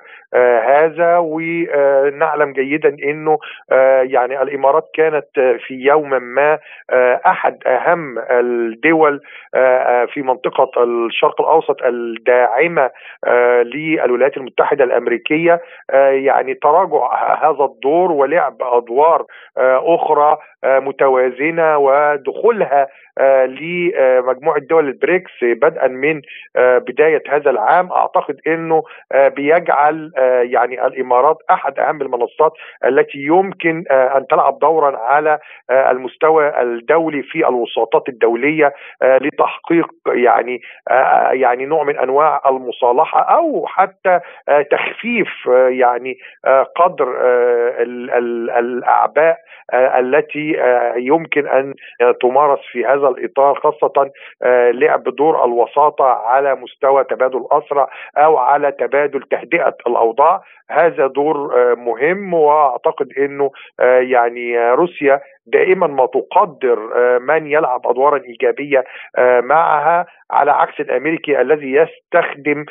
[0.63, 1.17] هذا.
[1.17, 3.37] ونعلم جيدا إنه
[4.01, 5.27] يعني الإمارات كانت
[5.67, 6.59] في يوم ما
[7.25, 9.21] أحد أهم الدول
[10.13, 12.89] في منطقة الشرق الأوسط الداعمة
[13.63, 15.61] للولايات المتحدة الأمريكية.
[16.09, 19.25] يعني تراجع هذا الدور ولعب أدوار
[19.57, 22.87] أخرى متوازنة ودخولها
[23.45, 25.31] لمجموعة دول البريكس.
[25.43, 26.21] بدءا من
[26.57, 30.11] بداية هذا العام أعتقد إنه بيجعل
[30.51, 32.51] يعني الإمارات أحد أهم المنصات
[32.85, 35.39] التي يمكن أن تلعب دورا على
[35.71, 40.61] المستوى الدولي في الوساطات الدولية لتحقيق يعني
[41.31, 44.19] يعني نوع من أنواع المصالحة أو حتى
[44.71, 45.27] تخفيف
[45.69, 46.17] يعني
[46.75, 47.07] قدر
[48.59, 49.37] الأعباء
[49.73, 50.55] التي
[50.97, 51.73] يمكن أن
[52.21, 54.11] تمارس في هذا الإطار خاصة
[54.71, 60.41] لعب دور الوساطة على مستوى تبادل اسرى أو على تبادل تهدئة الأوضاع.
[60.71, 61.35] هذا دور
[61.75, 63.51] مهم وأعتقد إنه
[63.99, 66.77] يعني روسيا دائما ما تقدر
[67.19, 68.83] من يلعب ادوارا ايجابيه
[69.43, 72.65] معها على عكس الأمريكي الذي يستخدم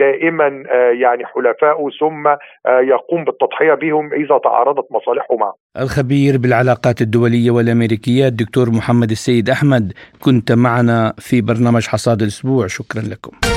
[0.00, 0.62] دائما
[1.00, 2.28] يعني حلفائه ثم
[2.68, 5.54] يقوم بالتضحية بهم إذا تعارضت مصالحه معه.
[5.80, 9.92] الخبير بالعلاقات الدولية والأمريكية الدكتور محمد السيد أحمد
[10.24, 13.53] كنت معنا في برنامج حصاد الأسبوع شكرا لكم.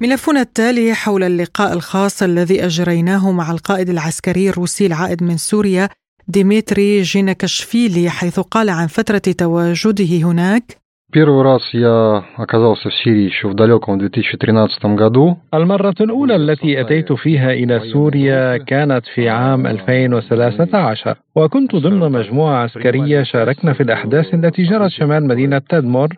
[0.00, 5.88] ملفنا التالي حول اللقاء الخاص الذي أجريناه مع القائد العسكري الروسي العائد من سوريا
[6.28, 10.79] ديمتري جينكشفيلي حيث قال عن فترة تواجده هناك
[11.12, 15.36] Первый раз я оказался в Сирии еще в далеком 2013 году.
[15.54, 23.22] المرة الأولى التي أتيت فيها إلى سوريا كانت في عام 2013 وكنت ضمن مجموعة عسكرية
[23.22, 26.08] شاركنا في الأحداث التي جرت شمال مدينة تدمر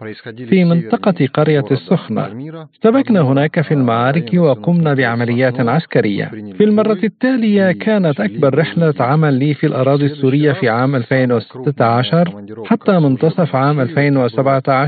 [0.48, 2.26] في منطقة قرية السخنة.
[2.72, 6.30] اشتبكنا هناك في المعارك وقمنا بعمليات عسكرية.
[6.58, 12.98] في المرة التالية كانت أكبر رحلة عمل لي في الأراضي السورية في عام 2016 حتى
[12.98, 14.81] منتصف عام 2017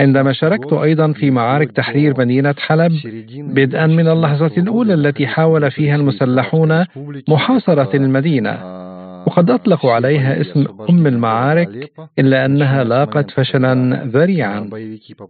[0.00, 2.92] عندما شاركت أيضا في معارك تحرير مدينة حلب
[3.36, 6.84] بدءا من اللحظة الأولى التي حاول فيها المسلحون
[7.28, 8.80] محاصرة المدينة
[9.26, 14.70] وقد أطلقوا عليها اسم أم المعارك إلا أنها لاقت فشلا ذريعا.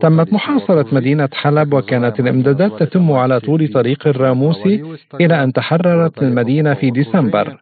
[0.00, 4.82] تمت محاصرة مدينة حلب وكانت الإمدادات تتم على طول طريق الراموسي
[5.20, 7.56] إلى أن تحررت المدينة في ديسمبر.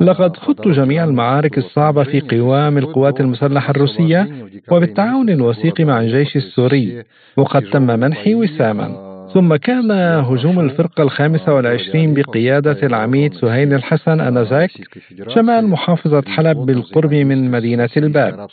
[0.00, 4.28] لقد خضت جميع المعارك الصعبة في قوام القوات المسلحة الروسية
[4.70, 7.02] وبالتعاون الوثيق مع الجيش السوري
[7.36, 9.05] وقد تم منحي وساما.
[9.36, 9.90] ثم كان
[10.30, 14.70] هجوم الفرقة الخامسة والعشرين بقيادة العميد سهيل الحسن أنذاك
[15.34, 18.48] شمال محافظة حلب بالقرب من مدينة الباب.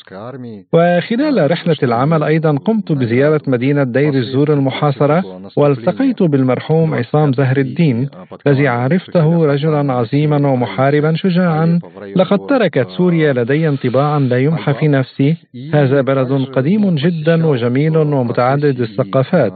[0.74, 5.24] وخلال رحلة العمل أيضا قمت بزيارة مدينة دير الزور المحاصرة
[5.58, 8.10] والتقيت بالمرحوم عصام زهر الدين
[8.48, 11.80] الذي عرفته رجلا عظيما ومحاربا شجاعا.
[12.16, 15.36] لقد تركت سوريا لدي انطباعا لا يمحى في نفسي.
[15.74, 19.54] هذا بلد قديم جدا وجميل ومتعدد الثقافات.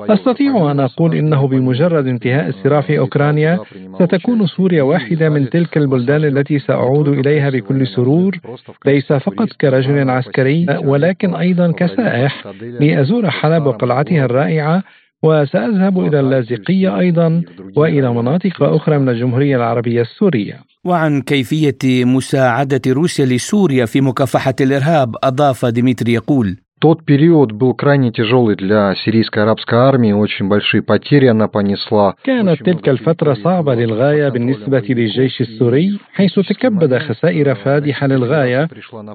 [0.00, 3.58] أستطيع أن أقول إنه بمجرد انتهاء الصراع في أوكرانيا
[3.94, 8.38] ستكون سوريا واحدة من تلك البلدان التي سأعود إليها بكل سرور
[8.86, 12.46] ليس فقط كرجل عسكري ولكن أيضا كسائح.
[12.80, 14.82] لأزور حلب وقلعتها الرائعة
[15.22, 17.42] وسأذهب إلى اللاذقية أيضا
[17.76, 20.54] وإلى مناطق أخرى من الجمهورية العربية السورية.
[20.84, 28.12] وعن كيفية مساعدة روسيا لسوريا في مكافحة الإرهاب أضاف ديمتري يقول Тот период был крайне
[28.12, 32.14] тяжелый для сирийской арабской армии, очень большие потери она понесла.
[32.24, 38.68] كانت تلك الفترة صعبة للغاية بالنسبة للجيش السوري، حيث تكبد خسائر فادحة للغاية،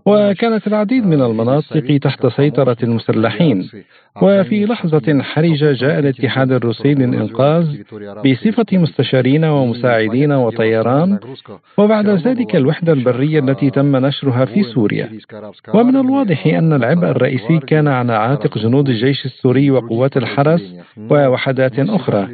[0.06, 3.70] وكانت العديد من المناطق تحت سيطرة المسلحين.
[4.22, 7.66] وفي لحظة حرجة جاء الاتحاد الروسي للإنقاذ
[8.26, 11.20] بصفة مستشارين ومساعدين وطيران،
[11.78, 15.10] وبعد ذلك الوحدة البرية التي تم نشرها في سوريا.
[15.74, 20.62] ومن الواضح أن العبء الرئيسي كان على عاتق جنود الجيش السوري وقوات الحرس
[21.12, 22.28] ووحدات أخرى.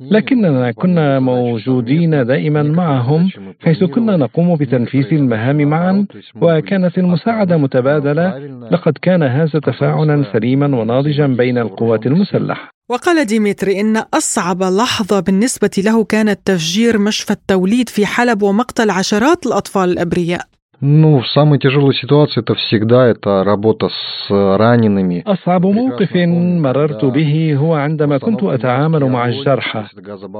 [0.00, 6.06] لكننا كنا موجودين دائما معهم حيث كنا نقوم بتنفيذ المهام معا
[6.40, 8.38] وكانت المساعدة متبادلة.
[8.72, 12.70] لقد كان هذا تفاعلا سليما وناضجا بين القوات المسلحة.
[12.88, 19.46] وقال ديمتري إن أصعب لحظة بالنسبة له كانت تفجير مشفى التوليد في حلب ومقتل عشرات
[19.46, 20.53] الأطفال الأبرياء.
[20.80, 25.22] Ну, в самой тяжелой ситуации это всегда это работа с ранеными.
[25.26, 29.84] أصعب موقف مررت به هو عندما كنت أتعامل مع الجرحى.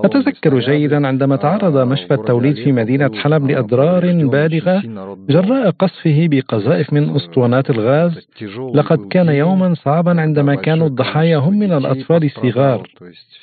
[0.05, 4.83] أتذكر جيدا عندما تعرض مشفى التوليد في مدينة حلب لأضرار بالغة
[5.29, 8.29] جراء قصفه بقذائف من أسطوانات الغاز.
[8.75, 12.89] لقد كان يوما صعبا عندما كانوا الضحايا هم من الأطفال الصغار.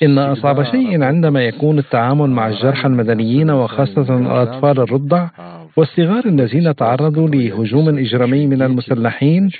[0.02, 5.28] إن أصعب شيء عندما يكون التعامل مع الجرحى المدنيين وخاصة الأطفال الرضع
[5.76, 9.50] والصغار الذين تعرضوا لهجوم إجرامي من المسلحين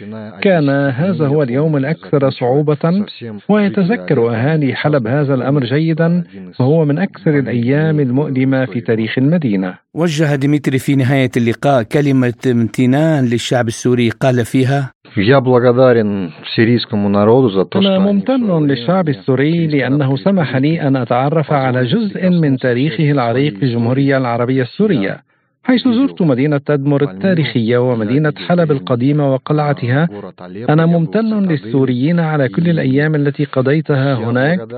[0.43, 3.05] كان هذا هو اليوم الأكثر صعوبة
[3.49, 6.25] ويتذكر أهالي حلب هذا الأمر جيدا
[6.61, 9.75] وهو من أكثر الأيام المؤلمة في تاريخ المدينة.
[9.95, 14.93] وجه ديمتري في نهاية اللقاء كلمة امتنان للشعب السوري قال فيها
[17.77, 23.63] أنا ممتن للشعب السوري لأنه سمح لي أن أتعرف على جزء من تاريخه العريق في
[23.63, 25.32] الجمهورية العربية السورية.
[25.65, 30.09] حيث زرت مدينة تدمر التاريخية ومدينة حلب القديمة وقلعتها.
[30.69, 34.69] أنا ممتن للسوريين على كل الأيام التي قضيتها هناك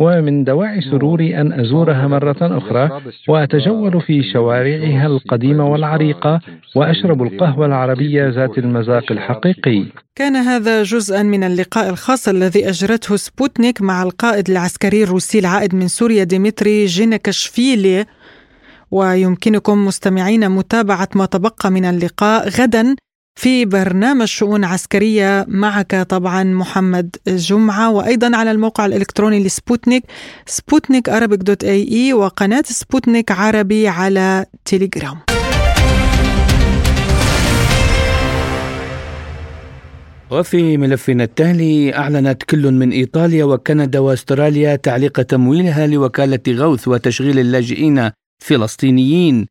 [0.00, 6.40] ومن دواعي سروري أن أزورها مرة أخرى وأتجول في شوارعها القديمة والعريقة
[6.76, 9.84] وأشرب القهوة العربية ذات المذاق الحقيقي.
[10.16, 15.88] كان هذا جزءا من اللقاء الخاص الذي أجرته سبوتنيك مع القائد العسكري الروسي العائد من
[15.88, 18.04] سوريا ديمتري جينكاشفيلي
[18.94, 22.96] ويمكنكم مستمعين متابعة ما تبقى من اللقاء غدا
[23.40, 30.04] في برنامج شؤون عسكرية معك طبعا محمد جمعة وأيضا على الموقع الإلكتروني لسبوتنيك
[30.46, 35.18] Sputnik Arabic dot AE وقناة سبوتنيك عربي على تيليجرام.
[40.30, 48.10] وفي ملفنا التالي أعلنت كل من إيطاليا وكندا وأستراليا تعليق تمويلها لوكالة غوث وتشغيل اللاجئين
[48.44, 49.46] فلسطينيين.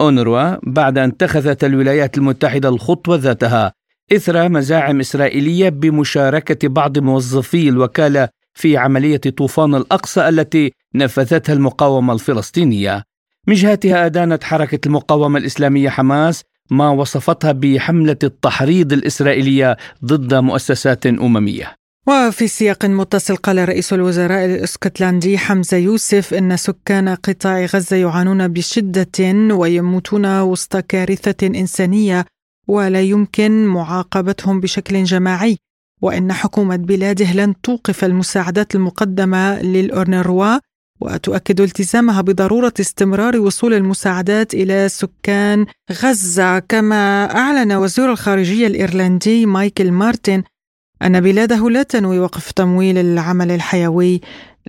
[0.00, 3.72] أونروا بعد أن اتخذت الولايات المتحدة الخطوة ذاتها
[4.12, 13.04] إثر مزاعم إسرائيلية بمشاركة بعض موظفي الوكالة في عملية طوفان الأقصى التي نفذتها المقاومة الفلسطينية.
[13.46, 21.77] من جهتها أدانت حركة المقاومة الإسلامية حماس ما وصفتها بحملة التحريض الإسرائيلية ضد مؤسسات أممية.
[22.08, 29.54] وفي سياق متصل قال رئيس الوزراء الاسكتلندي حمزة يوسف إن سكان قطاع غزة يعانون بشدة
[29.54, 32.24] ويموتون وسط كارثة إنسانية
[32.68, 35.56] ولا يمكن معاقبتهم بشكل جماعي
[36.02, 40.58] وإن حكومة بلاده لن توقف المساعدات المقدمة للأورنروا
[41.00, 49.92] وتؤكد التزامها بضرورة استمرار وصول المساعدات إلى سكان غزة كما أعلن وزير الخارجية الإيرلندي مايكل
[49.92, 50.42] مارتن
[51.06, 54.20] أن بلاده لا تنوي وقف تمويل العمل الحيوي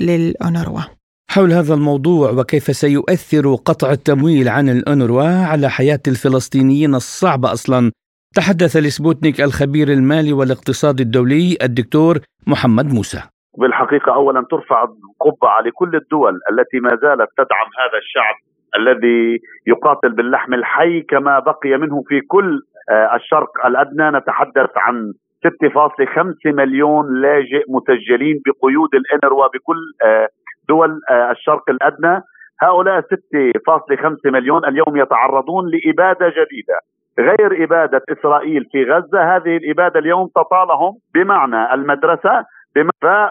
[0.01, 0.81] للأونروا.
[1.29, 7.91] حول هذا الموضوع وكيف سيؤثر قطع التمويل عن الأونروا على حياة الفلسطينيين الصعبة أصلا؟
[8.35, 13.21] تحدث لسبوتنيك الخبير المالي والاقتصادي الدولي الدكتور محمد موسى.
[13.57, 18.35] بالحقيقة أولا ترفع القبعة لكل الدول التي ما زالت تدعم هذا الشعب
[18.79, 22.61] الذي يقاتل باللحم الحي كما بقي منه في كل
[22.91, 24.17] آه، الشرق الأدنى.
[24.17, 25.13] نتحدث عن
[25.45, 30.28] 6.5 مليون لاجئ مسجلين بقيود الانروا بكل آه،
[30.69, 32.21] دول آه، الشرق الأدنى.
[32.62, 36.80] هؤلاء 6.5 مليون اليوم يتعرضون لإبادة جديدة
[37.19, 39.36] غير إبادة إسرائيل في غزة.
[39.36, 42.45] هذه الإبادة اليوم تطالهم بمعنى المدرسة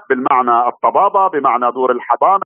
[0.09, 2.43] بالمعنى الطبابة بمعنى دور الحضانة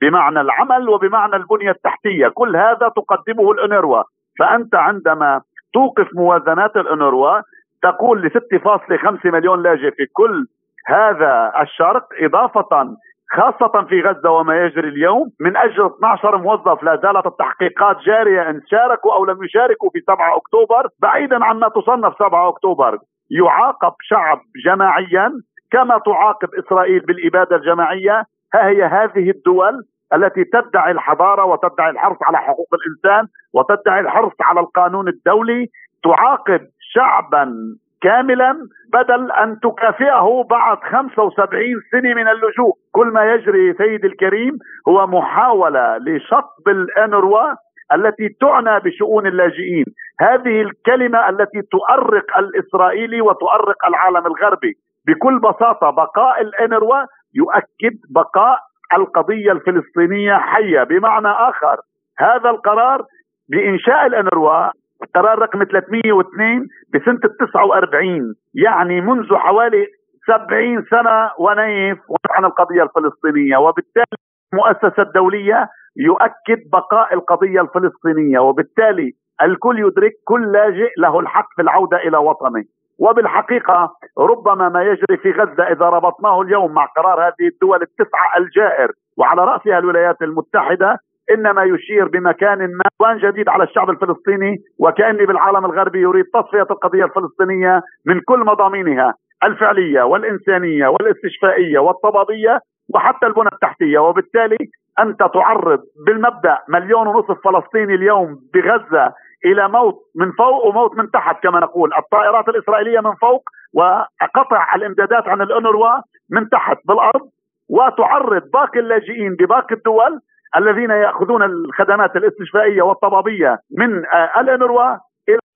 [0.00, 2.28] بمعنى العمل وبمعنى البنية التحتية.
[2.28, 4.02] كل هذا تقدمه الانروا
[4.38, 5.40] فأنت عندما
[5.74, 7.40] توقف موازنات الانروا
[7.84, 10.46] تقول ل 6.5 مليون لاجئ في كل
[10.86, 12.96] هذا الشرق إضافة
[13.36, 18.60] خاصة في غزة وما يجري اليوم من أجل 12 موظف لا زالت التحقيقات جارية إن
[18.70, 22.98] شاركوا أو لم يشاركوا في 7 أكتوبر بعيدا عما تصنف 7 أكتوبر.
[23.30, 25.32] يعاقب شعب جماعيا
[25.72, 28.24] كما تعاقب إسرائيل بالإبادة الجماعية.
[28.54, 29.82] ها هي هذه الدول
[30.14, 35.66] التي تدعي الحضارة وتدعي الحرص على حقوق الإنسان وتدعي الحرص على القانون الدولي.
[36.04, 36.60] تعاقب
[36.94, 37.54] شعبا
[38.02, 45.06] كاملا بدل أن تكافئه بعد 75 سنة من اللجوء، كل ما يجري سيدي الكريم هو
[45.06, 47.54] محاولة لشطب الإنروا
[47.92, 49.84] التي تعنى بشؤون اللاجئين،
[50.20, 54.74] هذه الكلمة التي تؤرق الإسرائيلي وتؤرق العالم الغربي،
[55.06, 56.96] بكل بساطة بقاء الإنروا
[57.34, 58.58] يؤكد بقاء
[58.94, 61.76] القضية الفلسطينية حية، بمعنى آخر
[62.18, 63.04] هذا القرار
[63.48, 64.70] بإنشاء الإنروا
[65.14, 69.86] قرار رقم 302 بسنة ال 49 يعني منذ حوالي
[70.26, 71.98] 70 سنة ونيف
[72.30, 74.16] عن القضية الفلسطينية وبالتالي
[74.52, 81.96] المؤسسة الدولية يؤكد بقاء القضية الفلسطينية وبالتالي الكل يدرك كل لاجئ له الحق في العودة
[81.96, 82.64] إلى وطنه.
[82.98, 88.90] وبالحقيقة ربما ما يجري في غزة إذا ربطناه اليوم مع قرار هذه الدول التسعة الجائر
[89.18, 90.98] وعلى رأسها الولايات المتحدة
[91.30, 97.04] إنما يشير بمكان ما وان جديد على الشعب الفلسطيني وكأني بالعالم الغربي يريد تصفية القضية
[97.04, 99.14] الفلسطينية من كل مضامينها
[99.44, 102.58] الفعلية والإنسانية والاستشفائية والطبابية
[102.94, 103.98] وحتى البنى التحتية.
[103.98, 104.56] وبالتالي
[104.98, 109.12] أنت تعرض بالمبدأ مليون ونصف فلسطيني اليوم بغزة
[109.44, 111.90] إلى موت من فوق وموت من تحت كما نقول.
[111.98, 113.42] الطائرات الإسرائيلية من فوق
[113.74, 115.90] وقطع الإمدادات عن الأنروا
[116.30, 117.28] من تحت بالأرض
[117.70, 120.20] وتعرض باقي اللاجئين بباقي الدول
[120.56, 124.96] الذين يأخذون الخدمات الاستشفائية والطبابية من آه، الإنروا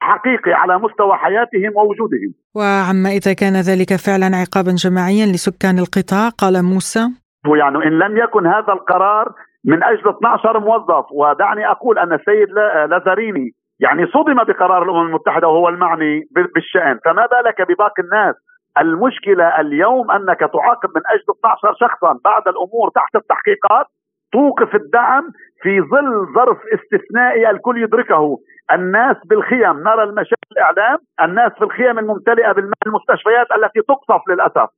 [0.01, 2.31] حقيقي على مستوى حياتهم ووجودهم.
[2.57, 7.05] وعما إذا كان ذلك فعلا عقابا جماعيا لسكان القطاع؟ قال موسى.
[7.57, 9.33] يعني إن لم يكن هذا القرار
[9.65, 12.49] من أجل 12 موظف ودعني أقول أن السيد
[12.91, 16.99] لازاريني يعني صدم بقرار الأمم المتحدة وهو المعني بالشأن.
[17.05, 18.35] فما بالك بباقي الناس؟
[18.81, 23.87] المشكلة اليوم أنك تعاقب من أجل 12 شخصا بعد الأمور تحت التحقيقات
[24.33, 25.31] توقف الدعم
[25.63, 28.39] في ظل ظرف استثنائي الكل يدركه.
[28.73, 34.69] الناس بالخيم نرى المشاكل الإعلام الناس في الخيم الممتلئة بالماء المستشفيات التي تقصف للأسف.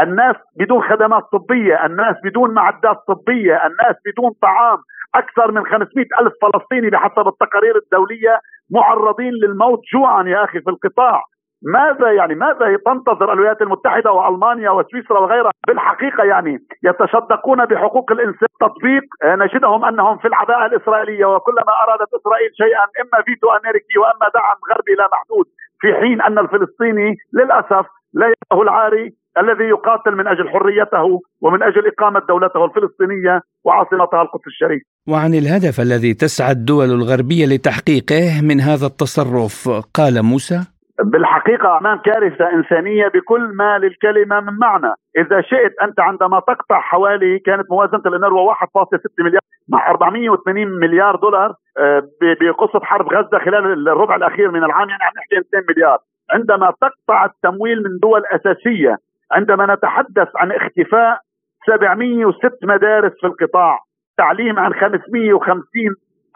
[0.00, 4.78] الناس بدون خدمات طبية الناس بدون معدات طبية الناس بدون طعام.
[5.14, 8.40] أكثر من 500 ألف فلسطيني بحسب التقارير الدولية
[8.70, 11.22] معرضين للموت جوعا يا أخي في القطاع.
[11.64, 19.04] ماذا يعني ماذا تنتظر الولايات المتحدة وألمانيا وسويسرا وغيرها بالحقيقة يعني يتشدقون بحقوق الإنسان تطبيق
[19.24, 24.94] نجدهم أنهم في العداء الإسرائيلية وكلما أرادت إسرائيل شيئا إما فيتو امريكي وإما دعم غربي
[24.98, 25.46] لا محدود
[25.80, 31.86] في حين أن الفلسطيني للأسف لا يده العاري الذي يقاتل من أجل حريته ومن أجل
[31.86, 34.82] إقامة دولته الفلسطينية وعاصمتها القدس الشريف.
[35.08, 42.52] وعن الهدف الذي تسعى الدول الغربية لتحقيقه من هذا التصرف قال موسى بالحقيقة عمان كارثة
[42.52, 44.94] إنسانية بكل ما للكلمة من معنى.
[45.16, 51.54] إذا شئت أنت عندما تقطع حوالي كانت موازنة الإنروا 1.6 مليار مع 480 مليار دولار
[51.78, 52.02] آه،
[52.40, 55.98] بقصة حرب غزة خلال الربع الأخير من العام يعني عم نحكي 200 مليار.
[56.32, 58.98] عندما تقطع التمويل من دول أساسية
[59.32, 61.18] عندما نتحدث عن اختفاء
[61.66, 63.78] 706 مدارس في القطاع
[64.16, 65.62] تعليم عن 550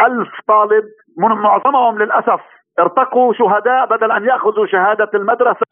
[0.01, 0.85] ألف طالب
[1.19, 2.41] معظمهم للأسف
[2.79, 5.67] ارتقوا شهداء بدل أن يأخذوا شهادة المدرسة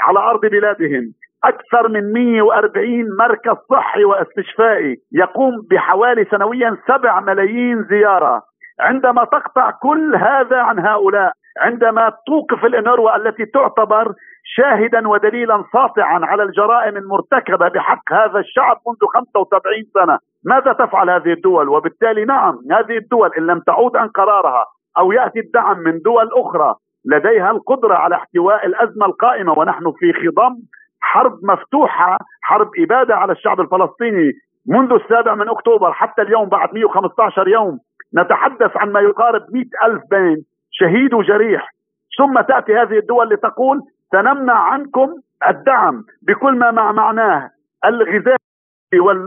[0.00, 1.12] على أرض بلادهم
[1.44, 8.42] أكثر من 140 مركز صحي واستشفائي يقوم بحوالي سنويا 7 ملايين زيارة
[8.80, 14.12] عندما تقطع كل هذا عن هؤلاء عندما توقف الإنروا التي تعتبر
[14.44, 21.32] شاهدا ودليلا ساطعا على الجرائم المرتكبة بحق هذا الشعب منذ 75 سنة، ماذا تفعل هذه
[21.32, 24.64] الدول؟ وبالتالي نعم هذه الدول إن لم تعود عن قرارها
[24.98, 26.74] أو يأتي الدعم من دول أخرى
[27.04, 30.56] لديها القدرة على احتواء الأزمة القائمة ونحن في خضم
[31.00, 34.32] حرب مفتوحة، حرب إبادة على الشعب الفلسطيني
[34.68, 37.78] منذ السابع من أكتوبر حتى اليوم بعد 115 يوم.
[38.14, 40.36] نتحدث عن ما يقارب 100 ألف بين
[40.70, 41.70] شهيد وجريح.
[42.18, 43.80] ثم تأتي هذه الدول لتقول
[44.12, 45.14] سنمنع عنكم
[45.48, 47.50] الدعم بكل ما مع معناه.
[47.84, 48.36] الغذائي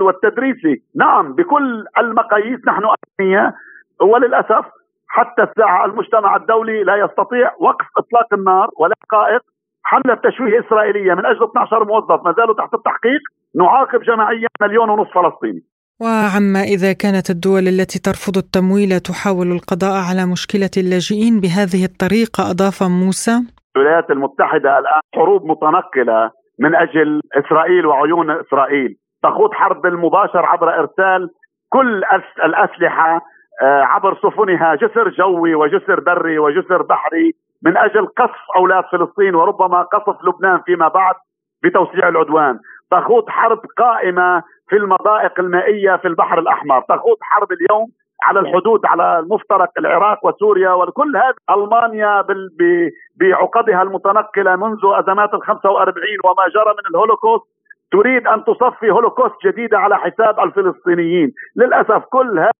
[0.01, 2.83] والتدريسي نعم بكل المقاييس نحن
[3.19, 3.53] أغنياء.
[4.01, 4.65] وللأسف
[5.09, 9.41] حتى الساعة المجتمع الدولي لا يستطيع وقف إطلاق النار ولا قائد
[9.83, 13.21] حملة تشويه إسرائيلية من أجل 12 موظف ما زالوا تحت التحقيق
[13.55, 15.63] نعاقب جماعيا مليون ونصف فلسطيني.
[16.01, 22.83] وعما إذا كانت الدول التي ترفض التمويل تحاول القضاء على مشكلة اللاجئين بهذه الطريقة أضاف
[22.83, 23.35] موسى
[23.75, 28.97] الولايات المتحدة الآن حروب متنقلة من أجل إسرائيل وعيون إسرائيل.
[29.23, 31.29] تخوض حرب المباشر عبر إرسال
[31.69, 32.01] كل
[32.45, 33.21] الأسلحة
[33.61, 37.31] عبر سفنها جسر جوي وجسر بري وجسر بحري
[37.63, 41.15] من أجل قصف أولاد فلسطين وربما قصف لبنان فيما بعد
[41.63, 42.59] بتوسيع العدوان.
[42.91, 46.81] تخوض حرب قائمة في المضائق المائية في البحر الأحمر.
[46.81, 47.87] تخوض حرب اليوم
[48.23, 52.23] على الحدود على المفترق العراق وسوريا وكل هذا ألمانيا
[53.19, 57.43] بعقدها المتنقلة منذ أزمات ال 45 وما جرى من الهولوكوست.
[57.91, 61.31] تريد أن تصفي هولوكوست جديدة على حساب الفلسطينيين.
[61.55, 62.51] للأسف كل هذا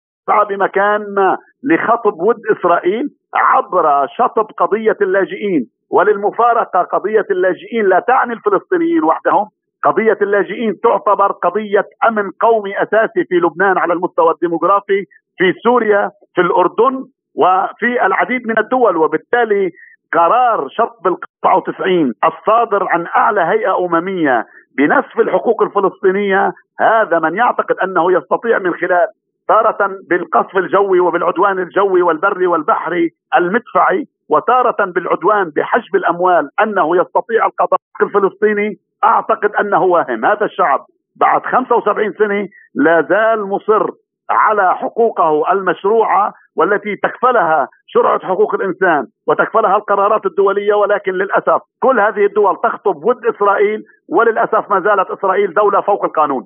[0.50, 5.70] بمكان ما لخطب ود إسرائيل عبر شطب قضية اللاجئين.
[5.92, 9.46] وللمفارقة قضية اللاجئين لا تعني الفلسطينيين وحدهم.
[9.84, 15.06] قضية اللاجئين تعتبر قضية أمن قومي أساسي في لبنان على المستوى الديموغرافي
[15.38, 17.06] في سوريا في الأردن
[17.36, 18.98] وفي العديد من الدول.
[18.98, 19.72] وبالتالي
[20.14, 24.46] قرار شطب ال 99 الصادر عن أعلى هيئة أممية
[24.78, 29.08] بنسف الحقوق الفلسطينية هذا من يعتقد أنه يستطيع من خلال
[29.50, 37.80] تارة بالقصف الجوي وبالعدوان الجوي والبري والبحري المدفعي وتارة بالعدوان بحجب الأموال أنه يستطيع القضاء
[38.02, 40.26] الفلسطيني أعتقد أنه واهم.
[40.26, 40.86] هذا الشعب
[41.16, 43.90] بعد 75 سنة لا زال مصر
[44.30, 52.26] على حقوقه المشروعة والتي تكفلها شرعة حقوق الإنسان وتكفلها القرارات الدولية ولكن للأسف كل هذه
[52.26, 56.44] الدول تخطب ود إسرائيل وللأسف ما زالت إسرائيل دولة فوق القانون.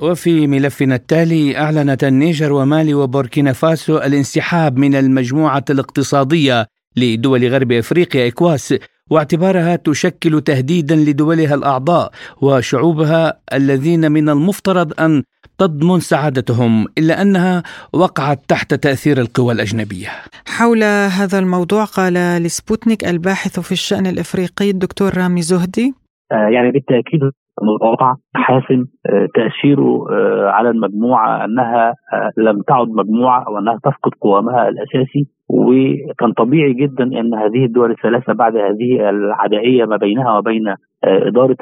[0.00, 6.66] وفي ملفنا التالي أعلنت النيجر ومالي وبوركينا فاسو الانسحاب من المجموعة الاقتصادية
[6.96, 8.74] لدول غرب إفريقيا إكواس
[9.10, 12.10] واعتبارها تشكل تهديدا لدولها الأعضاء
[12.42, 15.22] وشعوبها الذين من المفترض أن
[15.58, 20.08] تضمن سعادتهم إلا أنها وقعت تحت تأثير القوى الأجنبية.
[20.46, 25.94] حول هذا الموضوع قال لسبوتنيك الباحث في الشأن الإفريقي الدكتور رامي زهدي
[26.32, 27.20] آه، يعني بالتأكيد
[27.62, 31.94] الوضع حاسم آه، تأثيره آه، على المجموعة أنها
[32.36, 38.32] لم تعد مجموعة أو أنها تفقد قوامها الأساسي وكان طبيعي جدا أن هذه الدول الثلاثة
[38.32, 41.56] بعد هذه العدائية ما بينها وبين إدارة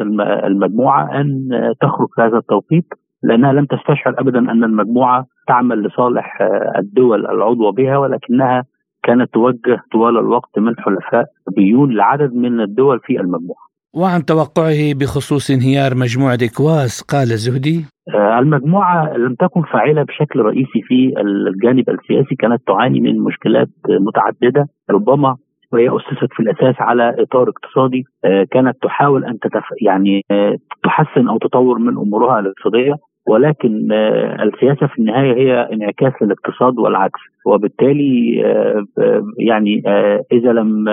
[0.47, 1.49] المجموعة أن
[1.81, 2.87] تخرج في هذا التوقيت
[3.23, 6.39] لأنها لم تستشعر ابدا أن المجموعة تعمل لصالح
[6.79, 8.65] الدول العضوه بها ولكنها
[9.03, 11.25] كانت توجه طوال الوقت من حلفاء
[11.57, 13.64] بيون لعدد من الدول في المجموعة.
[13.97, 17.85] وعن توقعه بخصوص انهيار مجموعة إكواس قال الزهدي
[18.15, 24.67] آه، المجموعة لم تكن فاعلة بشكل رئيسي في الجانب السياسي كانت تعاني من مشكلات متعددة.
[24.91, 25.37] ربما
[25.73, 29.65] وهي أسست في الأساس على إطار اقتصادي آه، كانت تحاول أن تتف...
[29.83, 32.95] يعني آه، تحسن أو تطور من أمورها الاقتصادية
[33.27, 33.93] ولكن
[34.43, 37.21] السياسة في النهاية هي انعكاس للاقتصاد والعكس.
[37.47, 38.37] وبالتالي
[39.39, 39.83] يعني
[40.33, 40.89] إذا لم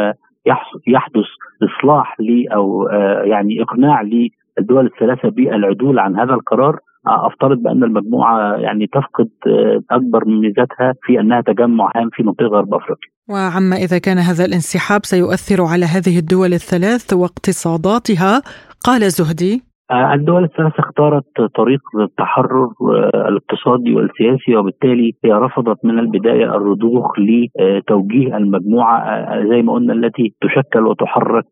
[0.88, 1.30] يحدث
[1.64, 7.84] إصلاح لي أو آه، يعني إقناع للدول الثلاثة بالعدول عن هذا القرار آه، أفترض بأن
[7.84, 13.12] المجموعة يعني تفقد آه، أكبر من ميزاتها في أنها تجمع هام في منطقة غرب أفريقيا.
[13.30, 18.42] وعما إذا كان هذا الانسحاب سيؤثر على هذه الدول الثلاث واقتصاداتها
[18.84, 26.46] قال زهدي الدول الثلاث اختارت طريق التحرر آه، الاقتصادي والسياسي وبالتالي هي رفضت من البداية
[26.56, 31.46] الرضوخ لتوجيه المجموعة آه، زي ما قلنا التي تشكل وتحرك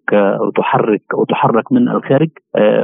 [0.47, 2.29] وتحرك وتحرك من الخارج.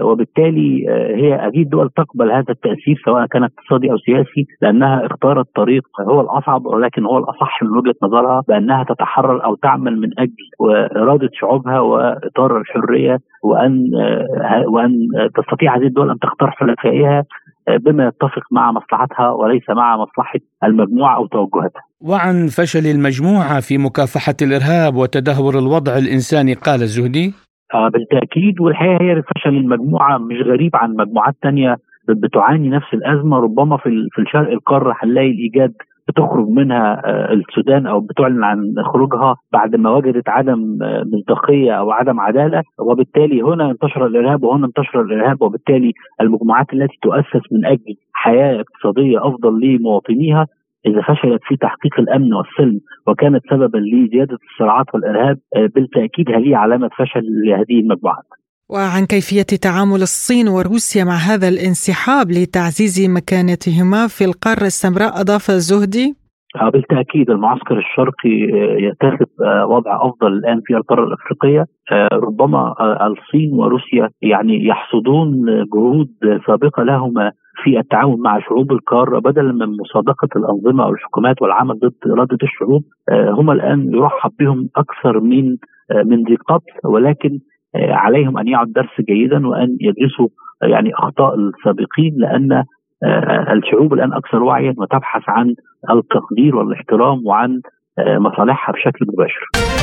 [0.02, 5.84] وبالتالي هي أكيد دول تقبل هذا التأثير سواء كان اقتصادي أو سياسي لأنها اختارت طريق
[6.02, 10.36] هو الأصعب ولكن هو الأصح من وجهة نظرها بأنها تتحرر أو تعمل من أجل
[10.96, 13.90] اراده شعوبها وإطار الحرية وأن
[14.68, 17.24] وأن تستطيع هذه الدول أن تختار حلفائها
[17.68, 21.82] آه، بما يتفق مع مصلحتها وليس مع مصلحة المجموعة أو توجهاتها.
[22.02, 27.34] وعن فشل المجموعة في مكافحة الإرهاب وتدهور الوضع الإنساني قال الزهدي
[27.74, 31.78] آه بالتأكيد والحقيقة هي فشل المجموعة مش غريب عن مجموعات ثانية
[32.10, 35.74] بتعاني نفس الأزمة ربما في في الشرق القارة هنلاقي الإيجاد
[36.16, 41.92] بتخرج منها آه، السودان أو بتعلن عن خروجها بعد ما وجدت عدم آه، مصداقية أو
[41.92, 47.96] عدم عدالة وبالتالي هنا انتشر الإرهاب وهنا انتشر الإرهاب وبالتالي المجموعات التي تؤسس من أجل
[48.14, 50.48] حياة اقتصادية أفضل لمواطنيها
[50.86, 56.90] إذا فشلت في تحقيق الأمن والسلم وكانت سببا لزيادة الصراعات والإرهاب آه، بالتأكيد هذه علامة
[56.98, 58.26] فشل لهذه المجموعات.
[58.70, 66.16] وعن كيفية تعامل الصين وروسيا مع هذا الانسحاب لتعزيز مكانتهما في القارة السمراء أضاف الزهدي.
[66.62, 71.66] آه، بالتأكيد المعسكر الشرقي آه، يتخذ آه، وضع أفضل الآن في القاره الأفريقية.
[72.14, 72.74] ربما
[73.08, 76.10] الصين وروسيا يعني يحصدون جهود
[76.48, 77.32] سابقة لهما
[77.64, 82.84] في التعاون مع شعوب القارة بدلا من مصادقه الأنظمة أو الحكومات والعمل ضد اراده الشعوب.
[83.12, 85.56] هما الآن يرحب بهم أكثر من
[86.06, 87.40] من ذي قبل ولكن
[87.76, 90.28] عليهم أن يعد درس جيدا وأن يدرسوا
[90.64, 92.52] آه، يعني أخطاء السابقين لأن
[93.04, 95.56] آه، الشعوب الآن أكثر وعيا وتبحث عن
[95.90, 97.62] التقدير والاحترام وعن
[98.00, 99.76] مصالحها بشكل مباشر.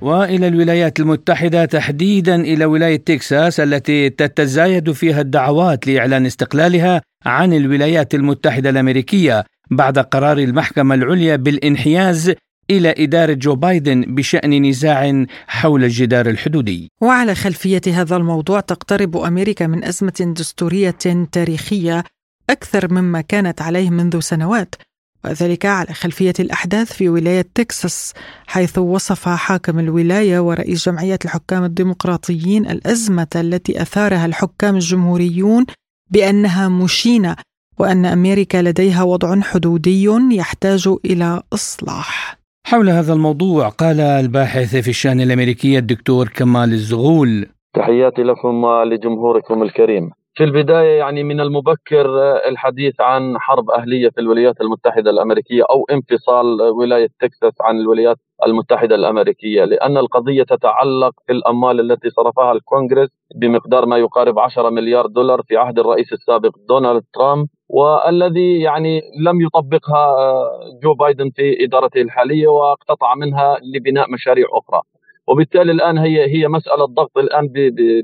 [0.00, 8.14] وإلى الولايات المتحدة تحديدا إلى ولاية تكساس التي تتزايد فيها الدعوات لإعلان استقلالها عن الولايات
[8.14, 12.34] المتحدة الأمريكية بعد قرار المحكمة العليا بالانحياز
[12.70, 16.90] إلى إدارة جو بايدن بشأن نزاع حول الجدار الحدودي.
[17.00, 20.98] وعلى خلفية هذا الموضوع تقترب أمريكا من أزمة دستورية
[21.32, 22.04] تاريخية
[22.50, 24.74] أكثر مما كانت عليه منذ سنوات
[25.24, 28.14] وذلك على خلفية الأحداث في ولاية تكساس
[28.46, 35.66] حيث وصف حاكم الولاية ورئيس جمعية الحكام الديمقراطيين الأزمة التي أثارها الحكام الجمهوريون
[36.10, 37.36] بأنها مشينة
[37.78, 42.37] وأن أمريكا لديها وضع حدودي يحتاج إلى إصلاح.
[42.70, 47.46] حول هذا الموضوع قال الباحث في الشأن الأمريكي الدكتور كمال الزغول.
[47.74, 50.10] تحياتي لكم ولجمهوركم الكريم.
[50.34, 52.06] في البداية يعني من المبكر
[52.48, 58.16] الحديث عن حرب أهلية في الولايات المتحدة الأمريكية أو انفصال ولاية تكساس عن الولايات
[58.46, 63.08] المتحدة الأمريكية لأن القضية تتعلق في الأموال التي صرفها الكونغرس
[63.40, 67.48] بمقدار ما يقارب 10 مليار دولار في عهد الرئيس السابق دونالد ترامب.
[67.68, 70.16] والذي يعني لم يطبقها
[70.82, 74.82] جو بايدن في إدارته الحالية واقتطع منها لبناء مشاريع أخرى.
[75.28, 77.48] وبالتالي الآن هي هي مسألة ضغط الآن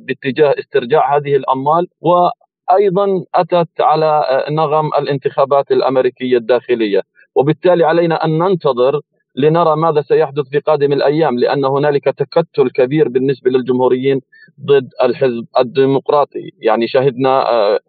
[0.01, 7.03] باتجاه استرجاع هذه الأموال وأيضا أتت على نغم الانتخابات الأمريكية الداخلية.
[7.35, 9.01] وبالتالي علينا أن ننتظر
[9.37, 14.21] لنرى ماذا سيحدث في قادم الأيام لأن هنالك تكتل كبير بالنسبة للجمهوريين
[14.67, 16.51] ضد الحزب الديمقراطي.
[16.63, 17.81] يعني شهدنا آه،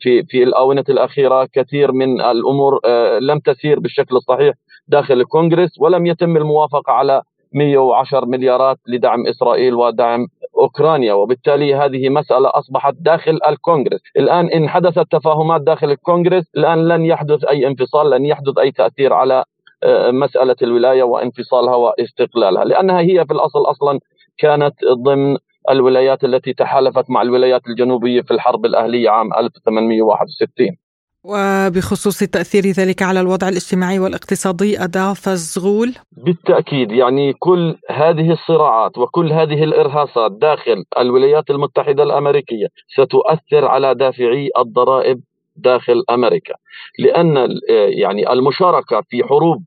[0.00, 4.54] في في الآونة الأخيرة كثير من الأمور آه، لم تسير بالشكل الصحيح
[4.88, 10.26] داخل الكونغرس ولم يتم الموافقة على 110 مليارات لدعم إسرائيل ودعم
[10.58, 17.04] أوكرانيا وبالتالي هذه مسألة أصبحت داخل الكونغرس، الآن إن حدثت تفاهمات داخل الكونغرس الآن لن
[17.04, 19.44] يحدث أي انفصال، لن يحدث أي تأثير على
[19.82, 24.00] آه، مسألة الولاية وانفصالها واستقلالها، لأنها هي في الأصل أصلا
[24.38, 25.36] كانت ضمن
[25.70, 30.76] الولايات التي تحالفت مع الولايات الجنوبية في الحرب الأهلية عام 1861
[31.24, 39.32] وبخصوص تأثير ذلك على الوضع الاجتماعي والاقتصادي أضاف الزغول بالتأكيد يعني كل هذه الصراعات وكل
[39.32, 42.66] هذه الإرهاصات داخل الولايات المتحدة الأمريكية
[42.96, 45.20] ستؤثر على دافعي الضرائب
[45.56, 46.54] داخل أمريكا.
[46.98, 47.48] لأن
[47.88, 49.62] يعني المشاركة في حروب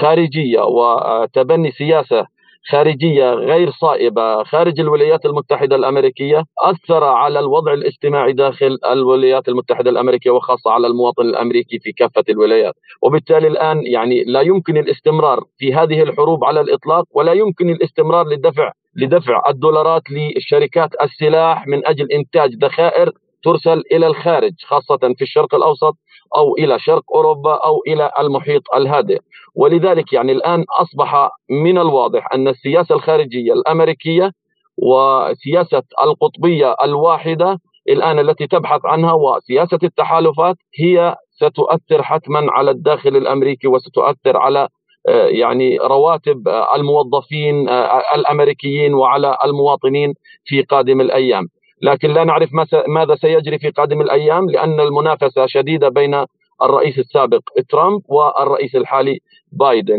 [0.00, 2.26] خارجية وتبني سياسة
[2.68, 10.30] خارجية غير صائبة خارج الولايات المتحدة الأمريكية أثر على الوضع الاجتماعي داخل الولايات المتحدة الأمريكية
[10.30, 16.02] وخاصة على المواطن الأمريكي في كافة الولايات، وبالتالي الآن يعني لا يمكن الاستمرار في هذه
[16.02, 23.12] الحروب على الإطلاق ولا يمكن الاستمرار لدفع لدفع الدولارات لشركات السلاح من أجل إنتاج ذخائر
[23.42, 25.94] ترسل إلى الخارج خاصة في الشرق الأوسط
[26.36, 29.18] أو إلى شرق أوروبا أو إلى المحيط الهادئ.
[29.54, 34.30] ولذلك يعني الآن أصبح من الواضح أن السياسة الخارجية الأمريكية
[34.78, 43.68] وسياسة القطبية الواحدة الآن التي تبحث عنها وسياسة التحالفات هي ستؤثر حتما على الداخل الأمريكي
[43.68, 44.68] وستؤثر على
[45.08, 50.14] آه، يعني رواتب الموظفين آه، الأمريكيين وعلى المواطنين
[50.44, 51.46] في قادم الأيام.
[51.82, 52.50] لكن لا نعرف
[52.88, 56.24] ماذا سيجري في قادم الأيام لأن المنافسة شديدة بين
[56.62, 59.18] الرئيس السابق ترامب والرئيس الحالي
[59.52, 59.98] بايدن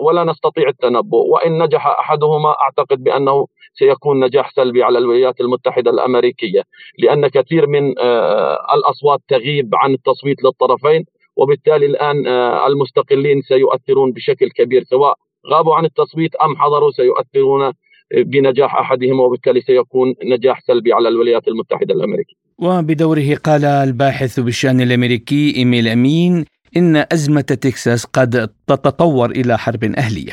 [0.00, 1.26] ولا نستطيع التنبؤ.
[1.26, 3.46] وإن نجح أحدهما أعتقد بأنه
[3.78, 6.62] سيكون نجاح سلبي على الولايات المتحدة الأمريكية
[6.98, 11.04] لأن كثير من آه، الأصوات تغيب عن التصويت للطرفين
[11.36, 15.14] وبالتالي الآن آه، المستقلين سيؤثرون بشكل كبير سواء
[15.52, 17.72] غابوا عن التصويت أم حضروا سيؤثرون
[18.14, 22.36] بنجاح احدهما وبالتالي سيكون نجاح سلبي على الولايات المتحدة الأمريكية.
[22.58, 26.44] وبدوره قال الباحث بالشأن الأمريكي إيميل أمين
[26.76, 30.32] إن أزمة تكساس قد تتطور إلى حرب أهلية.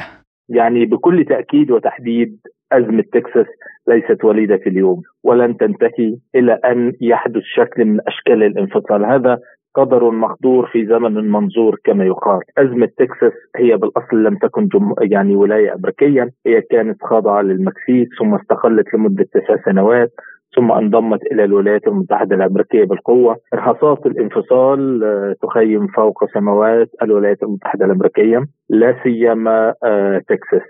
[0.49, 2.39] يعني بكل تأكيد وتحديد
[2.71, 3.45] أزمة تكساس
[3.87, 9.39] ليست وليدة اليوم ولن تنتهي إلى أن يحدث شكل من أشكال الانفصال هذا
[9.75, 12.39] قدر مقدور في زمن منظور كما يقال.
[12.57, 14.93] أزمة تكساس هي بالأصل لم تكن جم...
[15.01, 16.29] يعني ولاية أمريكية.
[16.45, 20.11] هي كانت خاضعة للمكسيك ثم استقلت لمدة تسع سنوات
[20.55, 27.85] ثم انضمت إلى الولايات المتحدة الأمريكية بالقوة، ارهاصات الانفصال آه، تخيم فوق سماوات الولايات المتحدة
[27.85, 30.67] الأمريكية لا سيما آه، تكساس.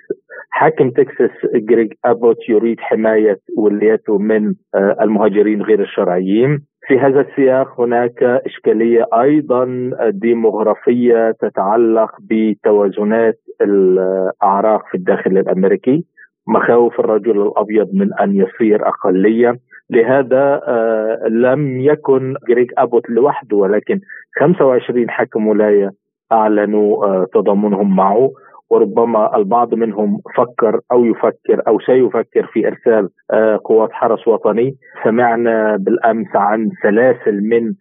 [0.49, 7.81] حاكم تكساس جريج أبوت يريد حماية ولايته من آه، المهاجرين غير الشرعيين، في هذا السياق
[7.81, 16.05] هناك إشكالية أيضا ديموغرافية تتعلق بتوازنات الأعراق في الداخل الأمريكي.
[16.47, 19.59] مخاوف الرجل الأبيض من أن يصير اقليه
[19.89, 23.99] لهذا آه، لم يكن جريك أبوت لوحده ولكن
[24.39, 25.91] 25 حاكم ولاية
[26.31, 28.29] أعلنوا آه، تضامنهم معه.
[28.73, 34.75] وربما البعض منهم فكر أو يفكر أو سيفكر في إرسال آه، قوات حرس وطني.
[35.03, 37.73] سمعنا بالأمس عن سلاسل من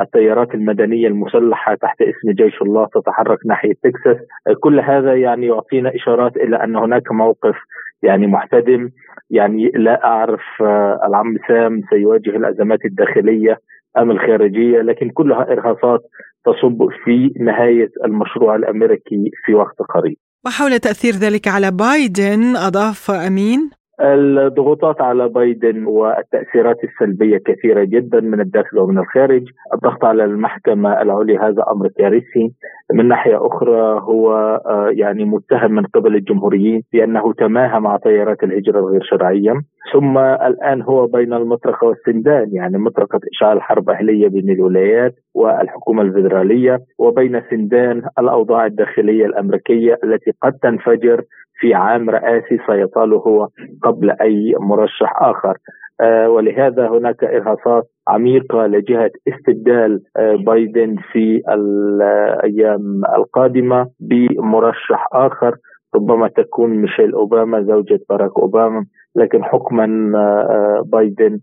[0.00, 4.16] التيارات المدنية المسلحة تحت اسم جيش الله تتحرك ناحية تكساس.
[4.60, 7.56] كل هذا يعني يعطينا إشارات إلى أن هناك موقف
[8.02, 8.90] يعني محتدم.
[9.30, 13.58] يعني لا أعرف آه، العم سام سيواجه الأزمات الداخلية
[13.98, 16.00] أم الخارجية لكن كلها إرهاصات
[16.46, 20.16] تصب في نهاية المشروع الأمريكي في وقت قريب.
[20.46, 23.70] وحول تأثير ذلك على بايدن أضاف أمين؟
[24.00, 29.44] الضغوطات على بايدن والتأثيرات السلبية كثيرة جدا من الداخل ومن الخارج.
[29.74, 32.52] الضغط على المحكمة العليا هذا أمر كارثي.
[32.92, 34.32] من ناحية أخرى هو
[34.66, 39.52] آه، يعني متهم من قبل الجمهوريين بأنه تماهى مع تيارات الهجرة الغير شرعية.
[39.92, 46.78] ثم الآن هو بين المطرقة والسندان يعني مطرقة إشعال حرب أهلية بين الولايات والحكومة الفيدرالية
[46.98, 51.22] وبين سندان الأوضاع الداخلية الأمريكية التي قد تنفجر
[51.60, 53.48] في عام رئاسي سيطاله هو
[53.82, 55.56] قبل أي مرشح آخر.
[56.00, 65.56] آه، ولهذا هناك إرهاصات عميقة لجهة استبدال آه، بايدن في الأيام القادمة بمرشح آخر
[65.94, 68.84] ربما تكون ميشيل أوباما زوجة باراك أوباما
[69.16, 69.84] لكن حكما
[70.18, 71.40] آه، بايدن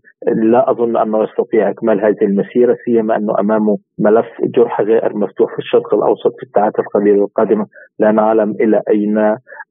[0.52, 5.58] لا أظن أنه يستطيع إكمال هذه المسيرة سيما أنه أمامه ملف جرح غائر مفتوح في
[5.58, 7.66] الشرق الأوسط في الساعات القليله القادمة
[7.98, 9.18] لا نعلم إلى أين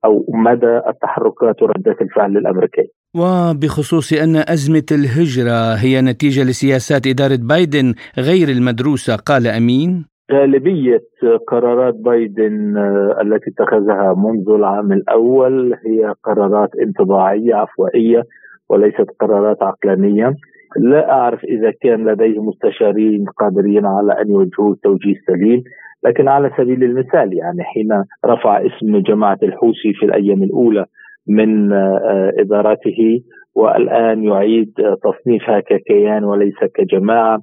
[0.06, 2.88] أو مدى التحركات وردات الفعل الأمريكية.
[3.16, 11.02] وبخصوص أن أزمة الهجرة هي نتيجة لسياسات إدارة بايدن غير المدروسة قال أمين غالبية
[11.48, 18.24] قرارات بايدن آه، التي اتخذها منذ العام الأول هي قرارات انطباعية عفوائية
[18.70, 20.34] وليست قرارات عقلانية.
[20.80, 25.64] لا أعرف إذا كان لديه مستشارين قادرين على أن يوجهوا توجيه سليم
[26.06, 30.86] لكن على سبيل المثال يعني حين رفع اسم جماعة الحوثي في الأيام الأولى
[31.28, 33.22] من آه، إدارته
[33.56, 37.40] والآن يعيد تصنيفها ككيان وليس كجماعة.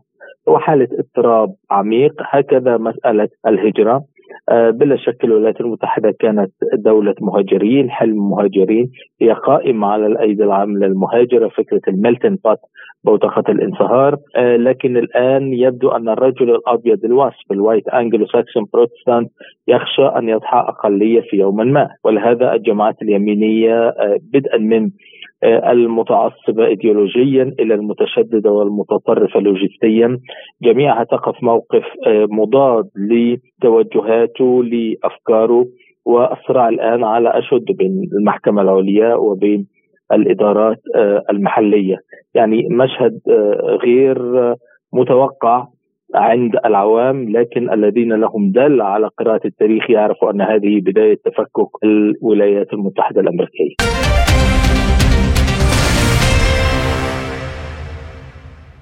[0.51, 4.03] وحالة اضطراب عميق هكذا مسألة الهجرة.
[4.49, 8.91] آه، بلا شك الولايات المتحدة كانت دولة مهاجرين حلم مهاجرين.
[9.23, 12.59] هي قائمة على الأيدي العاملة المهاجرة فكرة ال melting pot
[13.05, 19.31] بوتقة الانصهار آه، لكن الآن يبدو أن الرجل الأبيض ال WASP ال white Anglo-Saxon Protestant
[19.69, 21.89] يخشى أن يضحى أقلية في يوم ما.
[22.05, 24.91] ولهذا الجماعات اليمينية آه، بدءا من
[25.45, 30.19] المتعصبة إيديولوجيا إلى المتشددة والمتطرفة لوجستيا.
[30.63, 35.67] جميعها تقف موقف آه، مضاد لتوجهاته لأفكاره
[36.07, 39.67] والصراع الآن على أشد بين المحكمة العليا وبين
[40.13, 41.97] الإدارات آه، المحلية.
[42.35, 43.21] يعني مشهد
[43.85, 44.19] غير
[44.93, 45.67] متوقع
[46.15, 52.73] عند العوام لكن الذين لهم دل على قراءة التاريخ يعرفوا أن هذه بداية تفكك الولايات
[52.73, 53.75] المتحدة الأمريكية.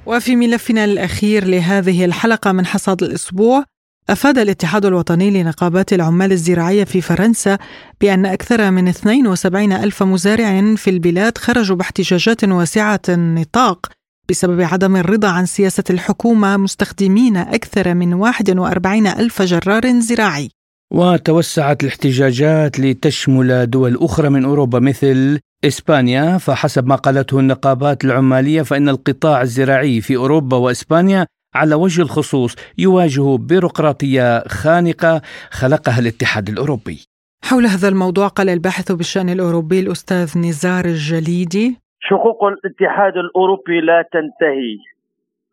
[0.08, 3.64] وفي ملفنا الأخير لهذه الحلقة من حصاد الأسبوع
[4.10, 7.58] أفاد الاتحاد الوطني لنقابات العمال الزراعية في فرنسا
[8.00, 13.86] بأن أكثر من 72 ألف مزارع في البلاد خرجوا باحتجاجات واسعة النطاق
[14.28, 20.50] بسبب عدم الرضا عن سياسة الحكومة مستخدمين أكثر من 41 ألف جرار زراعي.
[20.92, 28.88] وتوسعت الاحتجاجات لتشمل دول أخرى من أوروبا مثل إسبانيا فحسب ما قالته النقابات العمالية فإن
[28.88, 36.98] القطاع الزراعي في أوروبا وإسبانيا على وجه الخصوص يواجه بيروقراطية خانقة خلقها الاتحاد الأوروبي.
[37.44, 44.76] حول هذا الموضوع قال الباحث بالشأن الأوروبي الأستاذ نزار الجليدي حقوق الاتحاد الأوروبي لا تنتهي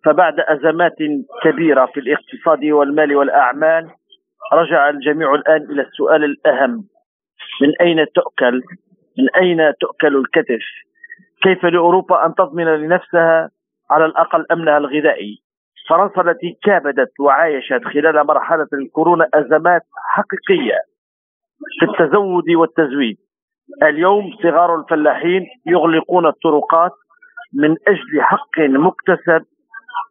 [0.06, 0.98] فبعد أزمات
[1.44, 3.90] كبيرة في الاقتصاد والمال والأعمال
[4.54, 6.84] رجع الجميع الآن إلى السؤال الأهم
[7.62, 8.62] من أين تؤكل؟
[9.20, 10.66] من أين تؤكل الكتف؟
[11.44, 13.50] كيف لأوروبا أن تضمن لنفسها
[13.92, 15.42] على الأقل أمنها الغذائي؟
[15.90, 19.82] فرنسا التي كابدت وعايشت خلال مرحلة الكورونا أزمات
[20.14, 20.78] حقيقية
[21.80, 23.18] في التزود والتزويد.
[23.84, 26.92] اليوم صغار الفلاحين يغلقون الطرقات
[27.54, 29.46] من أجل حق مكتسب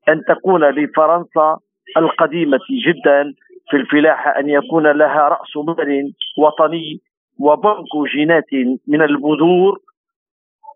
[0.08, 1.58] أن تكون لفرنسا
[1.96, 3.34] القديمة جدا
[3.70, 7.00] في الفلاحة أن يكون لها رأس مال وطني
[7.38, 9.78] وبنك جينات من البذور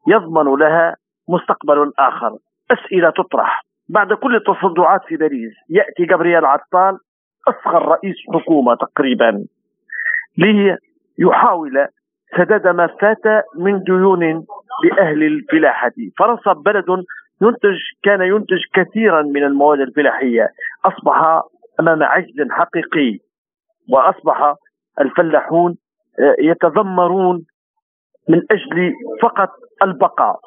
[0.08, 0.96] يضمن لها
[1.28, 2.36] مستقبل آخر.
[2.70, 3.64] أسئلة تطرح.
[3.88, 6.98] بعد كل التصدعات في باريس يأتي جبريل عطال
[7.48, 9.44] أصغر رئيس حكومة تقريبا
[10.38, 11.86] ليحاول
[12.36, 14.46] سداد ما فات من ديون
[14.84, 15.92] لأهل الفلاحة.
[16.18, 16.84] فرنسا بلد
[17.42, 20.48] ينتج كان ينتج كثيرا من المواد الفلاحية.
[20.84, 21.42] أصبح
[21.80, 23.18] أمام عجز حقيقي
[23.88, 24.54] وأصبح
[25.00, 25.76] الفلاحون
[26.38, 27.44] يتذمرون
[28.28, 28.92] من أجل
[29.22, 29.50] فقط
[29.82, 30.40] البقاء.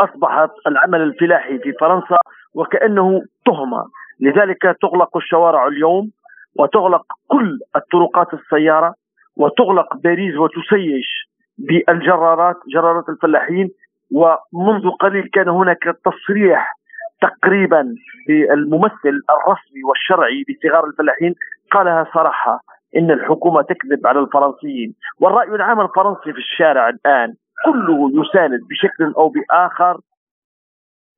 [0.00, 2.18] اصبحت العمل الفلاحي في فرنسا
[2.54, 3.84] وكأنه تهمة.
[4.20, 6.10] لذلك تغلق الشوارع اليوم
[6.58, 8.94] وتغلق كل الطرقات السيارة
[9.36, 11.28] وتغلق باريس وتسيش
[11.58, 13.70] بالجرارات جرارات الفلاحين.
[14.12, 16.74] ومنذ قليل كان هناك تصريح
[17.20, 17.94] تقريبا
[18.28, 21.34] بالممثل الرسمي والشرعي بصغار الفلاحين
[21.70, 22.60] قالها صراحة
[22.96, 24.94] إن الحكومة تكذب على الفرنسيين.
[25.20, 27.34] والرأي العام الفرنسي في الشارع الآن
[27.64, 30.00] كله يساند بشكل أو بآخر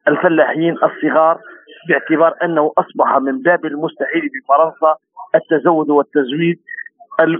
[0.09, 1.41] الفلاحين الصغار
[1.89, 4.97] باعتبار أنه أصبح من باب المستحيل بفرنسا
[5.35, 6.61] التزود والتزويد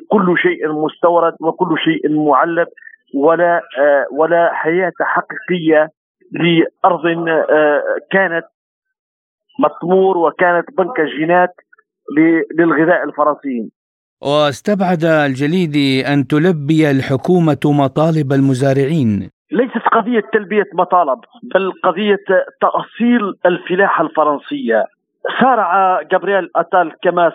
[0.09, 2.68] كل شيء مستورد وكل شيء معلب
[3.14, 5.89] ولا آه، ولا حياة حقيقية
[6.33, 8.47] لأرض آه، كانت
[9.59, 11.55] مطمور وكانت بنك الجينات
[12.59, 13.70] للغذاء الفرنسيين.
[14.23, 19.31] واستبعد الجليدي أن تلبي الحكومة مطالب المزارعين.
[19.53, 21.21] ليست قضية تلبية مطالب
[21.55, 22.25] بل قضية
[22.61, 24.85] تأصيل الفلاحة الفرنسية
[25.41, 27.33] سارع جابرييل أتال كما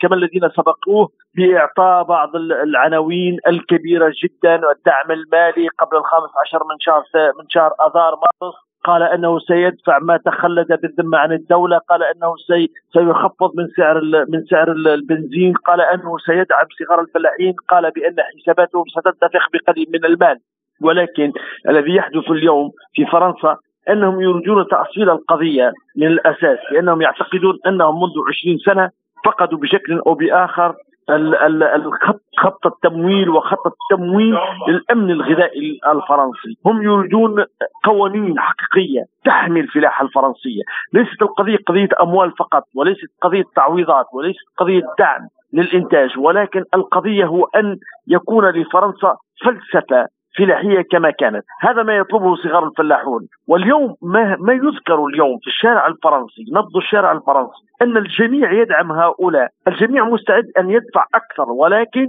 [0.00, 7.02] كما الذين سبقوه بإعطاء بعض العناوين الكبيرة جدا والدعم المالي قبل الخامس عشر من شهر
[7.38, 8.54] من شهر آذار مارس.
[8.84, 14.44] قال إنه سيدفع ما تخلد بالذمة عن الدولة، قال إنه سي سيخفض من سعر من
[14.50, 20.38] سعر البنزين، قال إنه سيدعم صغار الفلاحين، قال بأن حساباتهم ستنتفخ بقليل من المال،
[20.82, 21.32] ولكن
[21.68, 23.56] الذي يحدث اليوم في فرنسا
[23.88, 28.90] إنهم يريدون تأصيل القضية من الأساس لأنهم يعتقدون إنهم منذ 20 سنة
[29.24, 30.74] فقدوا بشكل أو بآخر
[31.10, 34.36] الخط خط التمويل وخط التمويل
[34.68, 37.44] للأمن الغذائي الفرنسي، هم يريدون
[37.84, 44.82] قوانين حقيقية تحمي الفلاحه الفرنسية، ليست القضية قضية أموال فقط وليست قضية تعويضات وليست قضية
[44.98, 47.76] دعم للإنتاج ولكن القضية هو أن
[48.08, 50.06] يكون لفرنسا فلسفة
[50.38, 55.86] فلاحيه كما كانت، هذا ما يطلبه صغار الفلاحون، واليوم ما ما يذكر اليوم في الشارع
[55.86, 62.06] الفرنسي، نبض الشارع الفرنسي، أن الجميع يدعم هؤلاء، الجميع مستعد أن يدفع أكثر ولكن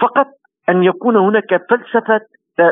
[0.00, 0.26] فقط
[0.68, 2.20] أن يكون هناك فلسفة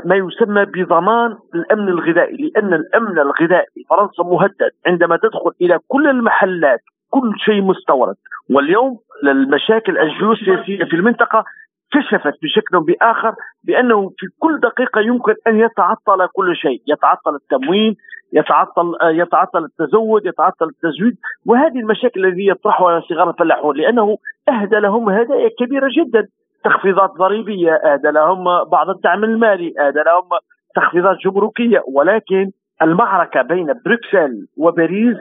[0.04, 4.70] ما يسمى بضمان الأمن الغذائي، لأن الأمن الغذائي فرنسا مهدد.
[4.86, 6.80] عندما تدخل إلى كل المحلات
[7.10, 8.16] كل شيء مستورد،
[8.50, 11.44] واليوم المشاكل الجيوسياسية في المنطقة
[11.92, 13.34] كشفت بشكل أو بآخر
[13.64, 17.96] بأنه في كل دقيقة يمكن أن يتعطل كل شيء، يتعطل التموين،
[18.32, 21.16] يتعطل يتعطل التزود، يتعطل التزويد،
[21.46, 24.18] وهذه المشاكل التي يطرحها صغار الفلاحون لأنه
[24.48, 26.28] أهدى لهم هدايا كبيرة جدا،
[26.64, 30.28] تخفيضات ضريبية، أهدى لهم بعض الدعم المالي، أهدى لهم
[30.74, 32.50] تخفيضات جمركيه، ولكن
[32.82, 35.16] المعركة بين بروكسل وباريس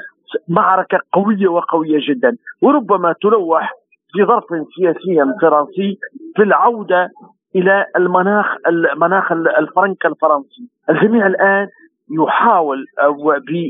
[0.47, 3.74] معركة قوية وقوية جدا، وربما تلوح
[4.18, 4.43] في ظرف
[4.76, 5.97] سياسي فرنسي
[6.36, 7.09] في العودة
[7.55, 10.70] إلى المناخ المناخ الفرنك الفرنسي.
[10.89, 11.68] الجميع الآن
[12.11, 12.86] يحاول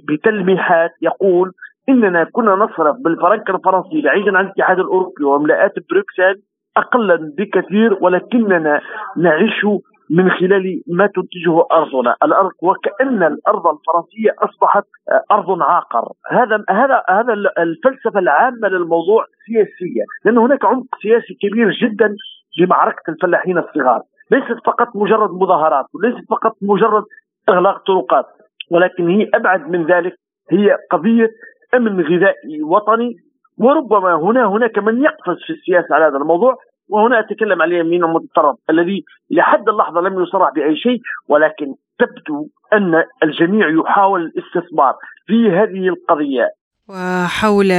[0.07, 1.51] بتلميحات يقول
[1.89, 6.41] إننا كنا نصرف بالفرنك الفرنسي بعيدا عن الاتحاد الأوروبي وملاءات بروكسل
[6.77, 8.81] اقلا بكثير ولكننا
[9.17, 9.65] نعيش
[10.09, 14.83] من خلال ما تنتجه أرضنا، الأرض وكأن الأرض الفرنسية أصبحت
[15.31, 22.15] أرض عاقر، هذا هذا هذا الفلسفة العامة للموضوع سياسيه، لأن هناك عمق سياسي كبير جدا
[22.59, 24.01] لمعركة الفلاحين الصغار،
[24.31, 27.03] ليست فقط مجرد مظاهرات، وليست فقط مجرد
[27.49, 28.25] إغلاق طرقات،
[28.71, 30.13] ولكن هي أبعد من ذلك.
[30.51, 31.29] هي قضية
[31.73, 33.15] أمن غذائي وطني
[33.57, 36.55] وربما هنا هناك من يقفز في السياسة على هذا الموضوع.
[36.89, 43.03] وهنا أتكلم عن اليمين المتطرف الذي لحد اللحظة لم يصرح بأي شيء ولكن تبدو أن
[43.23, 44.93] الجميع يحاول الاستثمار
[45.27, 46.49] في هذه القضية.
[46.89, 47.71] وحول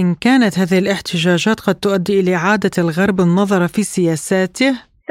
[0.00, 4.70] إن كانت هذه الاحتجاجات قد تؤدي إلى إعادة الغرب النظر في سياساته؟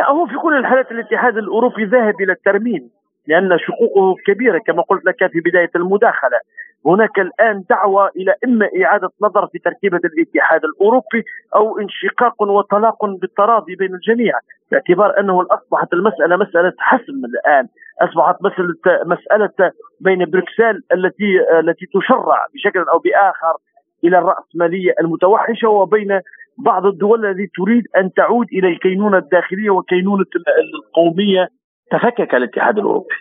[0.10, 2.90] هو في كل الحالات الاتحاد الأوروبي ذاهب إلى الترميم
[3.28, 6.40] لأن شقوقه كبيرة كما قلت لك في بداية المداخلة.
[6.88, 11.24] هناك الآن دعوة إلى إما إعادة نظر في تركيبة الاتحاد الأوروبي
[11.56, 14.34] أو انشقاق وطلاق بالتراضي بين الجميع
[14.72, 17.68] باعتبار أنه أصبحت المسألة مسألة حسم الآن.
[18.02, 23.58] أصبحت مسألة مسألة بين بروكسل التي التي تشرع بشكل أو بآخر
[24.04, 26.20] إلى الرأسمالية المتوحشة وبين
[26.58, 30.26] بعض الدول التي تريد أن تعود إلى الكينونة الداخلية وكينونة
[30.76, 31.48] القومية.
[31.92, 33.16] تفكك الاتحاد الأوروبي.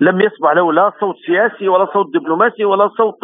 [0.00, 3.18] لم يصبح له لا صوت سياسي ولا صوت دبلوماسي ولا صوت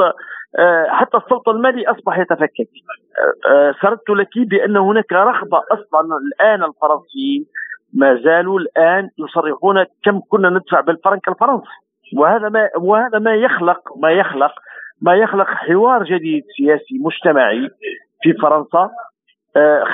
[0.58, 2.68] آه، حتى الصوت المالي أصبح يتفكك.
[3.18, 7.46] آه، آه، سردت لك بأن هناك رغبة أصلا الآن الفرنسيين
[7.94, 11.66] ما زالوا الآن يصرحون كم كنا ندفع بالفرنك الفرنسي.
[12.16, 14.52] وهذا ما وهذا ما يخلق ما يخلق
[15.02, 17.68] ما يخلق حوار جديد سياسي مجتمعي
[18.22, 18.90] في فرنسا.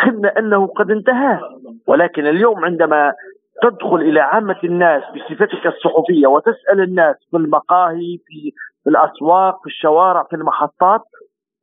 [0.02, 1.40] خدنا أنه قد انتهى.
[1.86, 3.12] ولكن اليوم عندما
[3.62, 8.52] تدخل إلى عامة الناس بصفتك الصحفية وتسأل الناس في المقاهي في
[8.86, 11.00] الأسواق في الشوارع في المحطات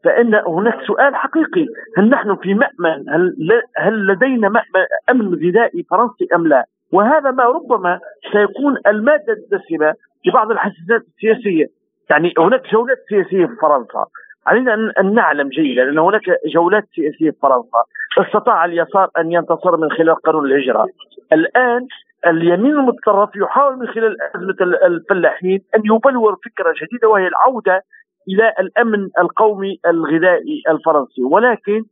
[0.04, 1.66] فإن هناك سؤال حقيقي.
[1.98, 3.36] هل نحن في مأمن؟ هل
[3.78, 8.00] هل لدينا مأمن أمن غذائي فرنسي أم لا؟ وهذا ما ربما
[8.32, 9.94] سيكون المادة الدسمة
[10.26, 11.66] لبعض الحساسات السياسية.
[12.10, 14.06] يعني هناك جولات سياسية في فرنسا.
[14.48, 16.22] علينا ان نعلم جيدا أن هناك
[16.54, 17.84] جولات سياسية في فرنسا
[18.18, 20.88] استطاع اليسار أن ينتصر من خلال قانون الهجرة.
[21.34, 21.88] الآن
[22.28, 24.56] اليمين المتطرف يحاول من خلال أزمة
[24.88, 27.82] الفلاحين أن يبلور فكرة جديدة وهي العودة
[28.30, 31.24] إلى الأمن القومي الغذائي الفرنسي.
[31.24, 31.84] ولكن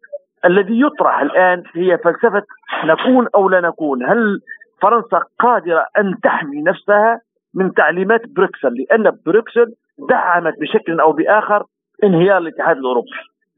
[0.45, 2.43] الذي يطرح الآن هي فلسفة
[2.85, 4.03] نكون أو لا نكون.
[4.03, 4.39] هل
[4.81, 7.21] فرنسا قادرة أن تحمي نفسها
[7.55, 9.73] من تعليمات بروكسل؟ لأن بروكسل
[10.09, 11.63] دعمت بشكل أو بآخر
[12.03, 13.07] انهيار الاتحاد الأوروبي.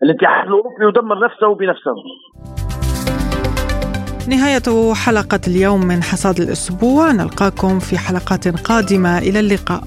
[0.03, 1.95] الاتحاد الأوروبي يدمر نفسه بنفسه.
[4.29, 7.11] نهاية حلقة اليوم من حصاد الأسبوع.
[7.11, 9.17] نلقاكم في حلقات قادمة.
[9.17, 9.81] إلى اللقاء.